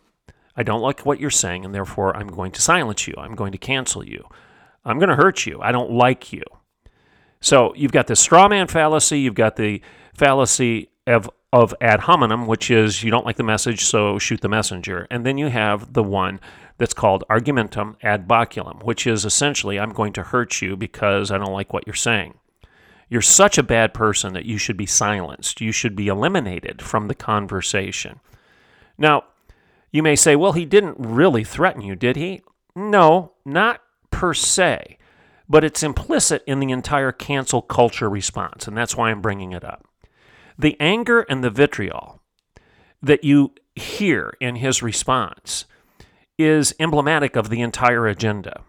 I 0.54 0.62
don't 0.62 0.82
like 0.82 1.06
what 1.06 1.18
you're 1.18 1.30
saying, 1.30 1.64
and 1.64 1.74
therefore 1.74 2.14
I'm 2.14 2.28
going 2.28 2.52
to 2.52 2.60
silence 2.60 3.08
you. 3.08 3.14
I'm 3.16 3.34
going 3.34 3.52
to 3.52 3.58
cancel 3.58 4.06
you. 4.06 4.26
I'm 4.84 4.98
going 4.98 5.08
to 5.08 5.16
hurt 5.16 5.46
you. 5.46 5.60
I 5.62 5.72
don't 5.72 5.92
like 5.92 6.32
you. 6.32 6.42
So 7.40 7.74
you've 7.74 7.92
got 7.92 8.06
the 8.06 8.16
straw 8.16 8.48
man 8.48 8.66
fallacy, 8.66 9.20
you've 9.20 9.34
got 9.34 9.56
the 9.56 9.80
fallacy 10.14 10.90
of, 11.06 11.30
of 11.52 11.74
ad 11.80 12.00
hominem, 12.00 12.46
which 12.46 12.70
is 12.70 13.02
you 13.02 13.10
don't 13.10 13.24
like 13.24 13.36
the 13.36 13.42
message, 13.44 13.84
so 13.84 14.18
shoot 14.18 14.40
the 14.42 14.48
messenger. 14.48 15.06
And 15.10 15.24
then 15.24 15.38
you 15.38 15.48
have 15.48 15.94
the 15.94 16.02
one 16.02 16.40
that's 16.78 16.94
called 16.94 17.24
argumentum 17.30 17.96
ad 18.02 18.28
baculum, 18.28 18.82
which 18.82 19.06
is 19.06 19.24
essentially 19.24 19.78
I'm 19.78 19.92
going 19.92 20.12
to 20.14 20.22
hurt 20.22 20.60
you 20.60 20.76
because 20.76 21.30
I 21.30 21.38
don't 21.38 21.52
like 21.52 21.72
what 21.72 21.86
you're 21.86 21.94
saying. 21.94 22.34
You're 23.08 23.22
such 23.22 23.56
a 23.56 23.62
bad 23.62 23.94
person 23.94 24.32
that 24.34 24.46
you 24.46 24.58
should 24.58 24.76
be 24.76 24.86
silenced. 24.86 25.60
You 25.60 25.72
should 25.72 25.94
be 25.94 26.08
eliminated 26.08 26.82
from 26.82 27.08
the 27.08 27.14
conversation. 27.14 28.20
Now, 28.98 29.24
You 29.96 30.02
may 30.02 30.16
say, 30.16 30.36
well, 30.36 30.52
he 30.52 30.66
didn't 30.66 30.96
really 30.98 31.42
threaten 31.42 31.80
you, 31.80 31.94
did 31.94 32.16
he? 32.16 32.42
No, 32.74 33.32
not 33.46 33.80
per 34.10 34.34
se, 34.34 34.98
but 35.48 35.64
it's 35.64 35.82
implicit 35.82 36.42
in 36.46 36.60
the 36.60 36.70
entire 36.70 37.12
cancel 37.12 37.62
culture 37.62 38.10
response, 38.10 38.68
and 38.68 38.76
that's 38.76 38.94
why 38.94 39.10
I'm 39.10 39.22
bringing 39.22 39.52
it 39.52 39.64
up. 39.64 39.86
The 40.58 40.76
anger 40.80 41.22
and 41.30 41.42
the 41.42 41.48
vitriol 41.48 42.20
that 43.02 43.24
you 43.24 43.54
hear 43.74 44.34
in 44.38 44.56
his 44.56 44.82
response 44.82 45.64
is 46.38 46.74
emblematic 46.78 47.36
of 47.36 47.48
the 47.48 47.60
entire 47.60 48.06
agenda. 48.06 48.62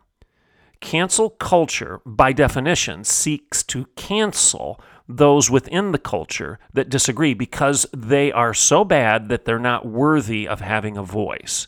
Cancel 0.80 1.32
culture, 1.32 2.02
by 2.06 2.32
definition, 2.32 3.04
seeks 3.04 3.64
to 3.64 3.86
cancel 3.96 4.80
those 5.08 5.50
within 5.50 5.92
the 5.92 5.98
culture 5.98 6.60
that 6.74 6.90
disagree 6.90 7.34
because 7.34 7.86
they 7.96 8.32
are 8.32 8.54
so 8.54 8.84
bad 8.84 9.30
that 9.30 9.46
they're 9.46 9.58
not 9.58 9.86
worthy 9.86 10.48
of 10.48 10.62
having 10.62 10.98
a 10.98 11.04
voice. 11.04 11.68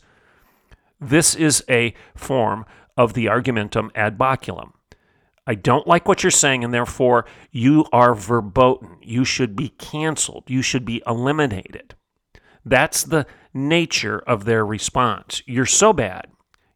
This 0.99 1.35
is 1.35 1.63
a 1.69 1.93
form 2.15 2.65
of 2.97 3.13
the 3.13 3.29
argumentum 3.29 3.91
ad 3.95 4.17
baculum. 4.17 4.73
I 5.47 5.55
don't 5.55 5.87
like 5.87 6.07
what 6.07 6.21
you're 6.21 6.31
saying, 6.31 6.63
and 6.63 6.73
therefore 6.73 7.25
you 7.51 7.85
are 7.91 8.13
verboten. 8.13 8.97
You 9.01 9.25
should 9.25 9.55
be 9.55 9.69
canceled. 9.69 10.43
You 10.47 10.61
should 10.61 10.85
be 10.85 11.01
eliminated. 11.07 11.95
That's 12.69 13.03
the 13.03 13.25
nature 13.53 14.19
of 14.19 14.45
their 14.45 14.65
response. 14.65 15.41
You're 15.45 15.65
so 15.65 15.91
bad. 15.91 16.27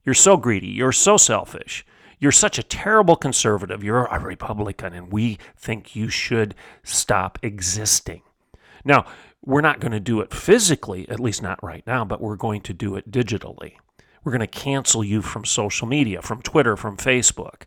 You're 0.04 0.16
so 0.16 0.38
greedy. 0.38 0.68
You're 0.68 0.92
so 0.92 1.18
selfish. 1.18 1.86
You're 2.20 2.32
such 2.32 2.58
a 2.58 2.64
terrible 2.64 3.16
conservative. 3.16 3.84
You're 3.84 4.06
a 4.06 4.20
Republican, 4.20 4.94
and 4.94 5.12
we 5.12 5.38
think 5.58 5.96
you 5.96 6.10
should 6.10 6.56
stop 6.84 7.38
existing. 7.42 8.22
Now, 8.84 9.06
we're 9.46 9.62
not 9.62 9.80
going 9.80 9.92
to 9.92 10.00
do 10.00 10.22
it 10.22 10.34
physically, 10.34 11.08
at 11.10 11.20
least 11.20 11.42
not 11.42 11.62
right 11.62 11.86
now, 11.86 12.06
but 12.06 12.22
we're 12.22 12.38
going 12.38 12.62
to 12.62 12.74
do 12.74 12.96
it 12.96 13.12
digitally. 13.12 13.74
We're 14.24 14.32
going 14.32 14.40
to 14.40 14.48
cancel 14.48 15.04
you 15.04 15.22
from 15.22 15.46
social 15.46 15.88
media, 15.88 16.22
from 16.22 16.42
Twitter, 16.42 16.78
from 16.78 16.98
Facebook. 16.98 17.64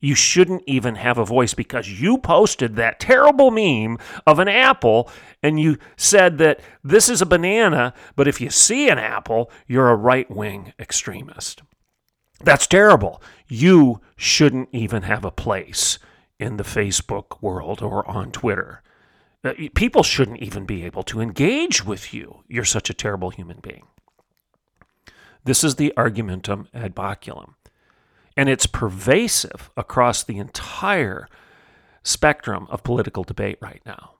You 0.00 0.14
shouldn't 0.14 0.62
even 0.66 0.96
have 0.96 1.18
a 1.18 1.24
voice 1.24 1.54
because 1.54 2.00
you 2.00 2.18
posted 2.18 2.76
that 2.76 3.00
terrible 3.00 3.50
meme 3.50 3.98
of 4.26 4.38
an 4.38 4.48
apple 4.48 5.10
and 5.42 5.58
you 5.58 5.78
said 5.96 6.38
that 6.38 6.60
this 6.84 7.08
is 7.08 7.22
a 7.22 7.26
banana, 7.26 7.94
but 8.14 8.28
if 8.28 8.40
you 8.40 8.50
see 8.50 8.88
an 8.88 8.98
apple, 8.98 9.50
you're 9.66 9.90
a 9.90 9.96
right 9.96 10.30
wing 10.30 10.72
extremist. 10.78 11.62
That's 12.42 12.66
terrible. 12.66 13.22
You 13.48 14.00
shouldn't 14.16 14.68
even 14.72 15.02
have 15.02 15.24
a 15.24 15.30
place 15.30 15.98
in 16.38 16.58
the 16.58 16.64
Facebook 16.64 17.40
world 17.40 17.80
or 17.82 18.06
on 18.08 18.30
Twitter. 18.30 18.82
Uh, 19.42 19.54
people 19.74 20.02
shouldn't 20.02 20.42
even 20.42 20.66
be 20.66 20.84
able 20.84 21.02
to 21.04 21.20
engage 21.20 21.84
with 21.84 22.12
you. 22.12 22.42
You're 22.48 22.64
such 22.64 22.90
a 22.90 22.94
terrible 22.94 23.30
human 23.30 23.60
being. 23.62 23.86
This 25.44 25.62
is 25.62 25.76
the 25.76 25.92
argumentum 25.96 26.68
ad 26.74 26.94
baculum. 26.94 27.54
And 28.36 28.48
it's 28.48 28.66
pervasive 28.66 29.70
across 29.76 30.22
the 30.22 30.38
entire 30.38 31.28
spectrum 32.02 32.66
of 32.70 32.82
political 32.82 33.24
debate 33.24 33.58
right 33.60 33.82
now. 33.86 34.16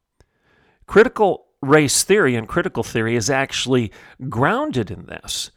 Critical 0.87 1.47
race 1.63 2.03
theory 2.03 2.35
and 2.35 2.49
critical 2.49 2.83
theory 2.83 3.17
is 3.17 3.29
actually 3.29 3.93
grounded 4.29 4.91
in 4.91 5.07
this. 5.07 5.51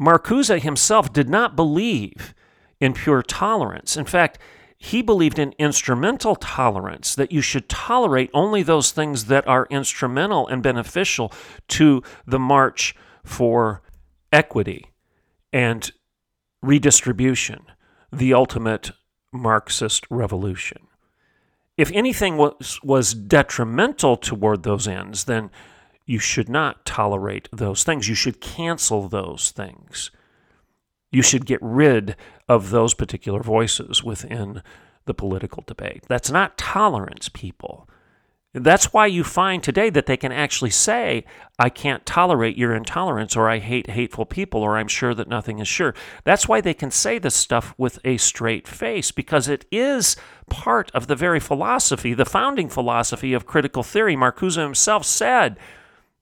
Marcuse 0.00 0.60
himself 0.60 1.12
did 1.12 1.28
not 1.28 1.54
believe 1.54 2.34
in 2.80 2.94
pure 2.94 3.22
tolerance. 3.22 3.96
In 3.96 4.04
fact, 4.04 4.38
he 4.76 5.00
believed 5.00 5.38
in 5.38 5.54
instrumental 5.58 6.34
tolerance, 6.34 7.14
that 7.14 7.30
you 7.30 7.40
should 7.40 7.68
tolerate 7.68 8.30
only 8.34 8.64
those 8.64 8.90
things 8.90 9.26
that 9.26 9.46
are 9.46 9.68
instrumental 9.70 10.48
and 10.48 10.60
beneficial 10.60 11.32
to 11.68 12.02
the 12.26 12.40
march 12.40 12.96
for 13.24 13.80
equity 14.32 14.90
and 15.52 15.92
redistribution, 16.62 17.64
the 18.12 18.34
ultimate 18.34 18.90
Marxist 19.32 20.06
revolution. 20.10 20.86
If 21.76 21.90
anything 21.92 22.36
was, 22.36 22.78
was 22.84 23.14
detrimental 23.14 24.16
toward 24.16 24.62
those 24.62 24.86
ends, 24.86 25.24
then 25.24 25.50
you 26.04 26.18
should 26.18 26.48
not 26.48 26.84
tolerate 26.84 27.48
those 27.52 27.84
things. 27.84 28.08
You 28.08 28.14
should 28.14 28.40
cancel 28.40 29.08
those 29.08 29.50
things. 29.50 30.10
You 31.10 31.22
should 31.22 31.46
get 31.46 31.60
rid 31.62 32.16
of 32.48 32.70
those 32.70 32.94
particular 32.94 33.42
voices 33.42 34.04
within 34.04 34.62
the 35.06 35.14
political 35.14 35.64
debate. 35.66 36.04
That's 36.08 36.30
not 36.30 36.58
tolerance, 36.58 37.28
people. 37.28 37.88
That's 38.54 38.92
why 38.92 39.06
you 39.06 39.24
find 39.24 39.62
today 39.62 39.88
that 39.90 40.06
they 40.06 40.16
can 40.16 40.32
actually 40.32 40.70
say, 40.70 41.24
I 41.58 41.70
can't 41.70 42.04
tolerate 42.04 42.58
your 42.58 42.74
intolerance, 42.74 43.34
or 43.34 43.48
I 43.48 43.58
hate 43.58 43.90
hateful 43.90 44.26
people, 44.26 44.60
or 44.62 44.76
I'm 44.76 44.88
sure 44.88 45.14
that 45.14 45.28
nothing 45.28 45.58
is 45.58 45.68
sure. 45.68 45.94
That's 46.24 46.46
why 46.46 46.60
they 46.60 46.74
can 46.74 46.90
say 46.90 47.18
this 47.18 47.34
stuff 47.34 47.74
with 47.78 47.98
a 48.04 48.18
straight 48.18 48.68
face, 48.68 49.10
because 49.10 49.48
it 49.48 49.64
is 49.72 50.16
part 50.50 50.90
of 50.92 51.06
the 51.06 51.16
very 51.16 51.40
philosophy, 51.40 52.12
the 52.12 52.26
founding 52.26 52.68
philosophy 52.68 53.32
of 53.32 53.46
critical 53.46 53.82
theory. 53.82 54.16
Marcuse 54.16 54.60
himself 54.62 55.06
said, 55.06 55.58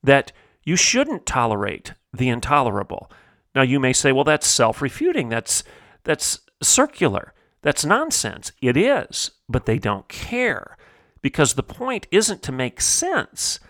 that 0.02 0.32
you 0.62 0.76
shouldn't 0.76 1.26
tolerate 1.26 1.94
the 2.12 2.28
intolerable. 2.28 3.10
Now 3.54 3.62
you 3.62 3.80
may 3.80 3.92
say, 3.92 4.12
well, 4.12 4.24
that's 4.24 4.46
self-refuting. 4.46 5.28
That's 5.28 5.64
that's 6.04 6.40
circular. 6.62 7.34
That's 7.62 7.84
nonsense. 7.84 8.52
It 8.62 8.76
is, 8.76 9.32
but 9.48 9.66
they 9.66 9.78
don't 9.78 10.08
care 10.08 10.76
because 11.22 11.54
the 11.54 11.62
point 11.62 12.06
isn't 12.10 12.42
to 12.42 12.52
make 12.52 12.80
sense. 12.80 13.60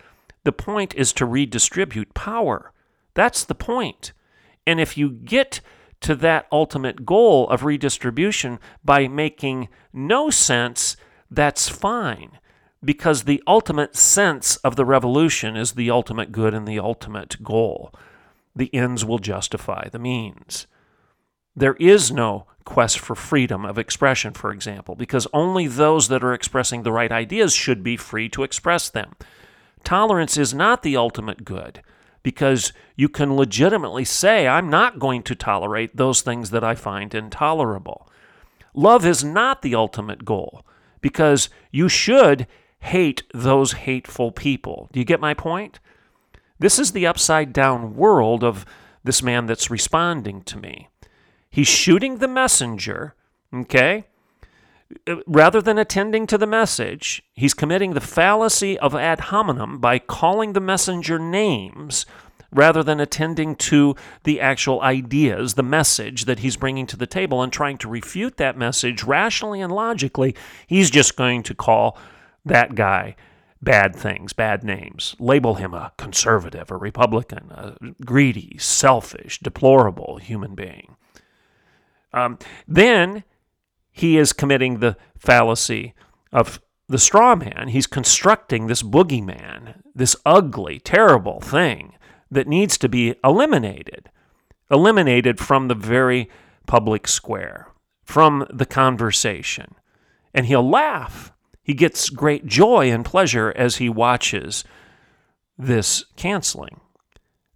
The 0.43 0.51
point 0.51 0.93
is 0.95 1.13
to 1.13 1.25
redistribute 1.25 2.13
power. 2.13 2.71
That's 3.13 3.43
the 3.43 3.55
point. 3.55 4.13
And 4.65 4.79
if 4.79 4.97
you 4.97 5.09
get 5.09 5.61
to 6.01 6.15
that 6.15 6.47
ultimate 6.51 7.05
goal 7.05 7.47
of 7.49 7.63
redistribution 7.63 8.59
by 8.83 9.07
making 9.07 9.69
no 9.93 10.29
sense, 10.29 10.97
that's 11.29 11.69
fine 11.69 12.39
because 12.83 13.23
the 13.23 13.43
ultimate 13.45 13.95
sense 13.95 14.55
of 14.57 14.75
the 14.75 14.85
revolution 14.85 15.55
is 15.55 15.73
the 15.73 15.91
ultimate 15.91 16.31
good 16.31 16.53
and 16.53 16.67
the 16.67 16.79
ultimate 16.79 17.43
goal. 17.43 17.93
The 18.55 18.73
ends 18.73 19.05
will 19.05 19.19
justify 19.19 19.87
the 19.89 19.99
means. 19.99 20.67
There 21.55 21.75
is 21.75 22.11
no 22.11 22.45
quest 22.63 22.99
for 22.99 23.15
freedom 23.15 23.65
of 23.65 23.77
expression, 23.77 24.33
for 24.33 24.51
example, 24.51 24.95
because 24.95 25.27
only 25.33 25.67
those 25.67 26.07
that 26.07 26.23
are 26.23 26.33
expressing 26.33 26.83
the 26.83 26.91
right 26.91 27.11
ideas 27.11 27.53
should 27.53 27.83
be 27.83 27.97
free 27.97 28.29
to 28.29 28.43
express 28.43 28.89
them. 28.89 29.13
Tolerance 29.83 30.37
is 30.37 30.53
not 30.53 30.83
the 30.83 30.95
ultimate 30.95 31.43
good 31.43 31.81
because 32.23 32.71
you 32.95 33.09
can 33.09 33.35
legitimately 33.35 34.05
say, 34.05 34.47
I'm 34.47 34.69
not 34.69 34.99
going 34.99 35.23
to 35.23 35.35
tolerate 35.35 35.97
those 35.97 36.21
things 36.21 36.51
that 36.51 36.63
I 36.63 36.75
find 36.75 37.13
intolerable. 37.13 38.07
Love 38.73 39.05
is 39.05 39.23
not 39.23 39.61
the 39.61 39.75
ultimate 39.75 40.23
goal 40.23 40.65
because 41.01 41.49
you 41.71 41.89
should 41.89 42.47
hate 42.79 43.23
those 43.33 43.73
hateful 43.73 44.31
people. 44.31 44.87
Do 44.91 44.99
you 44.99 45.05
get 45.05 45.19
my 45.19 45.33
point? 45.33 45.79
This 46.59 46.77
is 46.79 46.91
the 46.91 47.07
upside 47.07 47.53
down 47.53 47.95
world 47.95 48.43
of 48.43 48.65
this 49.03 49.23
man 49.23 49.47
that's 49.47 49.71
responding 49.71 50.43
to 50.43 50.57
me. 50.57 50.89
He's 51.51 51.67
shooting 51.67 52.17
the 52.17 52.27
messenger, 52.27 53.13
okay? 53.53 54.05
Rather 55.27 55.61
than 55.61 55.77
attending 55.77 56.25
to 56.27 56.37
the 56.37 56.47
message, 56.47 57.23
he's 57.33 57.53
committing 57.53 57.93
the 57.93 58.01
fallacy 58.01 58.79
of 58.79 58.95
ad 58.95 59.19
hominem 59.19 59.79
by 59.79 59.99
calling 59.99 60.53
the 60.53 60.59
messenger 60.59 61.19
names 61.19 62.05
rather 62.53 62.83
than 62.83 62.99
attending 62.99 63.55
to 63.55 63.95
the 64.23 64.41
actual 64.41 64.81
ideas, 64.81 65.53
the 65.53 65.63
message 65.63 66.25
that 66.25 66.39
he's 66.39 66.57
bringing 66.57 66.85
to 66.87 66.97
the 66.97 67.07
table 67.07 67.41
and 67.41 67.51
trying 67.51 67.77
to 67.77 67.89
refute 67.89 68.37
that 68.37 68.57
message 68.57 69.03
rationally 69.03 69.61
and 69.61 69.71
logically. 69.71 70.35
He's 70.67 70.89
just 70.89 71.15
going 71.15 71.43
to 71.43 71.55
call 71.55 71.97
that 72.45 72.75
guy 72.75 73.15
bad 73.61 73.95
things, 73.95 74.33
bad 74.33 74.63
names. 74.63 75.15
Label 75.19 75.55
him 75.55 75.73
a 75.73 75.93
conservative, 75.97 76.71
a 76.71 76.77
Republican, 76.77 77.51
a 77.51 77.75
greedy, 78.03 78.57
selfish, 78.57 79.39
deplorable 79.39 80.17
human 80.17 80.55
being. 80.55 80.95
Um, 82.13 82.37
then 82.67 83.23
he 83.91 84.17
is 84.17 84.33
committing 84.33 84.79
the 84.79 84.97
fallacy 85.17 85.93
of 86.31 86.61
the 86.87 86.99
straw 86.99 87.35
man. 87.35 87.69
He's 87.69 87.87
constructing 87.87 88.67
this 88.67 88.83
boogeyman, 88.83 89.81
this 89.95 90.15
ugly, 90.25 90.79
terrible 90.79 91.39
thing 91.39 91.95
that 92.29 92.47
needs 92.47 92.77
to 92.79 92.89
be 92.89 93.15
eliminated, 93.23 94.09
eliminated 94.69 95.39
from 95.39 95.67
the 95.67 95.75
very 95.75 96.29
public 96.67 97.07
square, 97.07 97.67
from 98.03 98.45
the 98.51 98.65
conversation. 98.65 99.75
And 100.33 100.45
he'll 100.45 100.67
laugh 100.67 101.31
he 101.63 101.73
gets 101.73 102.09
great 102.09 102.45
joy 102.45 102.91
and 102.91 103.05
pleasure 103.05 103.53
as 103.55 103.77
he 103.77 103.89
watches 103.89 104.63
this 105.57 106.05
canceling, 106.15 106.81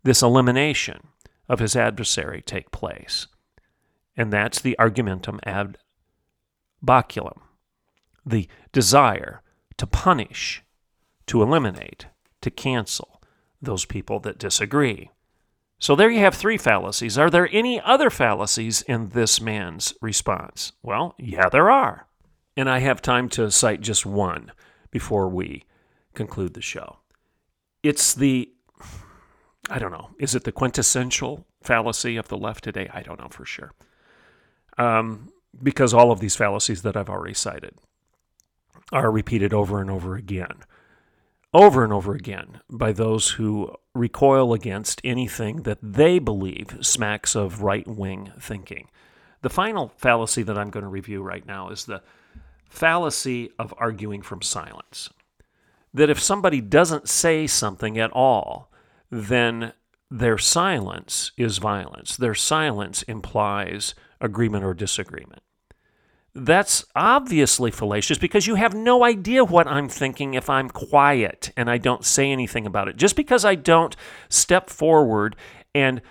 this 0.03 0.21
elimination 0.21 1.07
of 1.49 1.59
his 1.59 1.75
adversary 1.75 2.41
take 2.41 2.71
place. 2.71 3.27
And 4.17 4.32
that's 4.32 4.62
the 4.62 4.78
argumentum 4.80 5.39
ad 5.43 5.78
baculum, 6.84 7.39
the 8.25 8.47
desire 8.71 9.41
to 9.78 9.88
punish, 9.88 10.63
to 11.28 11.41
eliminate, 11.41 12.08
to 12.41 12.49
cancel 12.49 13.21
those 13.62 13.86
people 13.86 14.19
that 14.21 14.38
disagree. 14.38 15.10
So 15.80 15.95
there 15.95 16.10
you 16.10 16.19
have 16.19 16.36
three 16.36 16.58
fallacies. 16.58 17.17
Are 17.17 17.30
there 17.30 17.49
any 17.51 17.82
other 17.82 18.10
fallacies 18.10 18.82
in 18.84 19.10
this 19.10 19.41
man's 19.41 19.93
response? 20.01 20.71
Well, 20.82 21.15
yeah, 21.17 21.49
there 21.49 21.69
are. 21.69 22.08
And 22.56 22.69
I 22.69 22.80
have 22.80 23.01
time 23.01 23.28
to 23.30 23.51
cite 23.51 23.82
just 23.82 24.06
one 24.06 24.51
before 24.91 25.28
we 25.28 25.65
conclude 26.13 26.54
the 26.54 26.62
show. 26.62 26.99
It's 27.84 28.13
the, 28.13 28.49
I 29.69 29.78
don't 29.78 29.91
know, 29.91 30.12
is 30.17 30.34
it 30.34 30.45
the 30.45 30.54
quintessential 30.54 31.45
fallacy 31.62 32.15
of 32.15 32.30
the 32.30 32.38
left 32.38 32.63
today? 32.63 32.89
I 32.93 33.01
don't 33.01 33.19
know 33.19 33.28
for 33.30 33.45
sure. 33.45 33.73
Um, 34.77 35.31
because 35.61 35.93
all 35.93 36.11
of 36.11 36.19
these 36.19 36.35
fallacies 36.35 36.81
that 36.81 36.97
I've 36.97 37.09
already 37.09 37.33
cited 37.33 37.75
are 38.91 39.11
repeated 39.11 39.53
over 39.53 39.81
and 39.81 39.89
over 39.89 40.15
again, 40.15 40.63
over 41.53 41.83
and 41.83 41.93
over 41.93 42.13
again 42.13 42.59
by 42.69 42.91
those 42.91 43.31
who 43.31 43.73
recoil 43.93 44.53
against 44.53 45.01
anything 45.03 45.63
that 45.63 45.79
they 45.81 46.19
believe 46.19 46.77
smacks 46.81 47.35
of 47.35 47.61
right 47.61 47.88
wing 47.88 48.31
thinking. 48.39 48.89
The 49.41 49.49
final 49.49 49.93
fallacy 49.97 50.43
that 50.43 50.57
I'm 50.57 50.69
going 50.69 50.83
to 50.83 50.89
review 50.89 51.21
right 51.21 51.45
now 51.45 51.69
is 51.69 51.85
the 51.85 52.01
fallacy 52.69 53.51
of 53.57 53.73
arguing 53.77 54.21
from 54.21 54.41
silence. 54.41 55.09
That 55.93 56.09
if 56.09 56.19
somebody 56.19 56.59
doesn't 56.59 57.07
say 57.07 57.47
something 57.47 57.97
at 57.97 58.11
all, 58.11 58.69
then 59.09 59.73
their 60.11 60.38
silence 60.38 61.31
is 61.38 61.57
violence. 61.57 62.17
Their 62.17 62.35
silence 62.35 63.03
implies 63.03 63.95
agreement 64.21 64.63
or 64.63 64.73
disagreement. 64.73 65.41
That's 66.34 66.84
obviously 66.95 67.71
fallacious 67.71 68.17
because 68.17 68.45
you 68.45 68.56
have 68.56 68.73
no 68.73 69.06
idea 69.06 69.45
what 69.45 69.67
I'm 69.67 69.88
thinking 69.88 70.34
if 70.34 70.49
I'm 70.49 70.69
quiet 70.69 71.51
and 71.56 71.69
I 71.69 71.78
don't 71.78 72.04
say 72.04 72.30
anything 72.30 72.65
about 72.65 72.89
it. 72.89 72.97
Just 72.97 73.15
because 73.15 73.45
I 73.45 73.56
don't 73.56 73.95
step 74.28 74.69
forward 74.69 75.38
and 75.73 76.01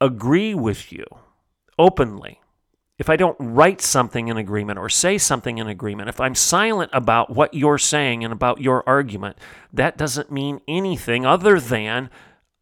agree 0.00 0.54
with 0.54 0.90
you 0.90 1.04
openly, 1.78 2.40
if 2.98 3.10
I 3.10 3.16
don't 3.16 3.36
write 3.38 3.82
something 3.82 4.28
in 4.28 4.38
agreement 4.38 4.78
or 4.78 4.88
say 4.88 5.18
something 5.18 5.58
in 5.58 5.68
agreement, 5.68 6.08
if 6.08 6.18
I'm 6.18 6.34
silent 6.34 6.90
about 6.94 7.28
what 7.28 7.52
you're 7.52 7.76
saying 7.76 8.24
and 8.24 8.32
about 8.32 8.62
your 8.62 8.82
argument, 8.88 9.36
that 9.70 9.98
doesn't 9.98 10.32
mean 10.32 10.60
anything 10.66 11.26
other 11.26 11.60
than 11.60 12.08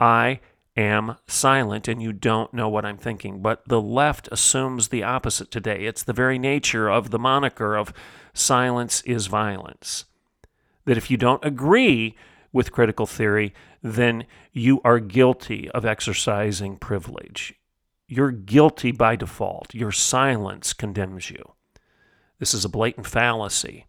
I 0.01 0.41
am 0.77 1.17
silent 1.27 1.89
and 1.89 2.03
you 2.03 2.13
don't 2.13 2.53
know 2.53 2.69
what 2.69 2.85
I'm 2.85 2.99
thinking. 2.99 3.41
But 3.41 3.67
the 3.69 3.81
left 3.81 4.29
assumes 4.33 4.89
the 4.89 5.03
opposite 5.03 5.51
today. 5.51 5.85
It's 5.87 6.03
the 6.03 6.13
very 6.13 6.39
nature 6.39 6.89
of 6.89 7.11
the 7.11 7.19
moniker 7.19 7.77
of 7.77 7.93
silence 8.33 9.01
is 9.03 9.27
violence. 9.27 10.05
That 10.85 10.97
if 10.97 11.11
you 11.11 11.17
don't 11.17 11.45
agree 11.45 12.17
with 12.53 12.73
critical 12.73 13.07
theory, 13.07 13.55
then 13.83 14.27
you 14.53 14.81
are 14.85 14.99
guilty 14.99 15.71
of 15.71 15.85
exercising 15.85 16.77
privilege. 16.77 17.55
You're 18.07 18.33
guilty 18.33 18.93
by 18.93 19.17
default. 19.17 19.75
Your 19.75 19.93
silence 19.93 20.73
condemns 20.73 21.31
you. 21.31 21.53
This 22.39 22.55
is 22.55 22.65
a 22.65 22.69
blatant 22.69 23.07
fallacy, 23.07 23.87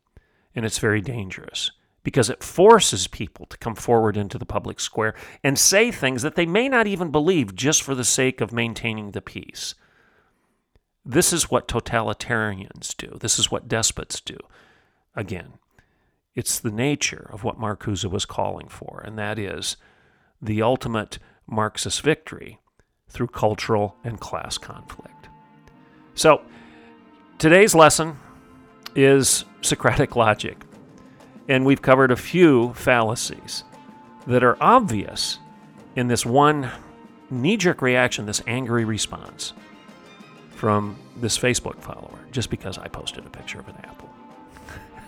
and 0.56 0.65
it's 0.65 0.80
very 0.80 1.02
dangerous 1.02 1.71
because 2.05 2.29
it 2.29 2.43
forces 2.43 3.07
people 3.07 3.47
to 3.47 3.57
come 3.57 3.73
forward 3.73 4.15
into 4.15 4.37
the 4.37 4.45
public 4.45 4.79
square 4.79 5.15
and 5.43 5.57
say 5.57 5.89
things 5.91 6.21
that 6.21 6.35
they 6.35 6.45
may 6.45 6.69
not 6.69 6.85
even 6.85 7.09
believe 7.09 7.55
just 7.55 7.81
for 7.81 7.95
the 7.95 8.05
sake 8.05 8.39
of 8.39 8.53
maintaining 8.53 9.11
the 9.11 9.21
peace. 9.21 9.73
This 11.03 11.33
is 11.33 11.49
what 11.49 11.67
totalitarians 11.67 12.95
do. 12.95 13.17
This 13.19 13.39
is 13.39 13.49
what 13.49 13.67
despots 13.67 14.21
do. 14.21 14.37
Again, 15.15 15.53
it's 16.35 16.59
the 16.59 16.71
nature 16.71 17.27
of 17.33 17.43
what 17.43 17.59
Marcuse 17.59 18.05
was 18.05 18.25
calling 18.25 18.67
for, 18.67 19.01
and 19.03 19.17
that 19.17 19.39
is 19.39 19.75
the 20.39 20.61
ultimate 20.61 21.17
Marxist 21.47 22.01
victory 22.01 22.59
through 23.09 23.27
cultural 23.27 23.95
and 24.03 24.19
class 24.19 24.59
conflict. 24.59 25.29
So, 26.13 26.43
today's 27.39 27.73
lesson 27.73 28.19
is 28.95 29.45
Socratic 29.61 30.15
logic. 30.15 30.57
And 31.47 31.65
we've 31.65 31.81
covered 31.81 32.12
a 32.12 32.15
few 32.15 32.73
fallacies 32.73 33.63
that 34.25 34.43
are 34.43 34.58
obvious 34.60 35.39
in 35.95 36.08
this 36.08 36.25
one 36.25 36.71
knee 37.29 37.58
jerk 37.58 37.81
reaction, 37.81 38.25
this 38.25 38.41
angry 38.47 38.86
response 38.86 39.53
from 40.49 40.97
this 41.17 41.38
Facebook 41.38 41.81
follower, 41.81 42.19
just 42.31 42.49
because 42.49 42.77
I 42.77 42.88
posted 42.88 43.25
a 43.25 43.29
picture 43.29 43.60
of 43.60 43.67
an 43.67 43.75
apple. 43.84 44.10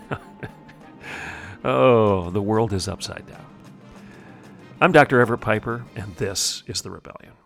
oh, 1.65 2.30
the 2.30 2.41
world 2.41 2.73
is 2.73 2.88
upside 2.88 3.26
down. 3.28 3.45
I'm 4.80 4.91
Dr. 4.91 5.19
Everett 5.19 5.41
Piper, 5.41 5.86
and 5.95 6.15
this 6.17 6.62
is 6.67 6.82
The 6.82 6.91
Rebellion. 6.91 7.37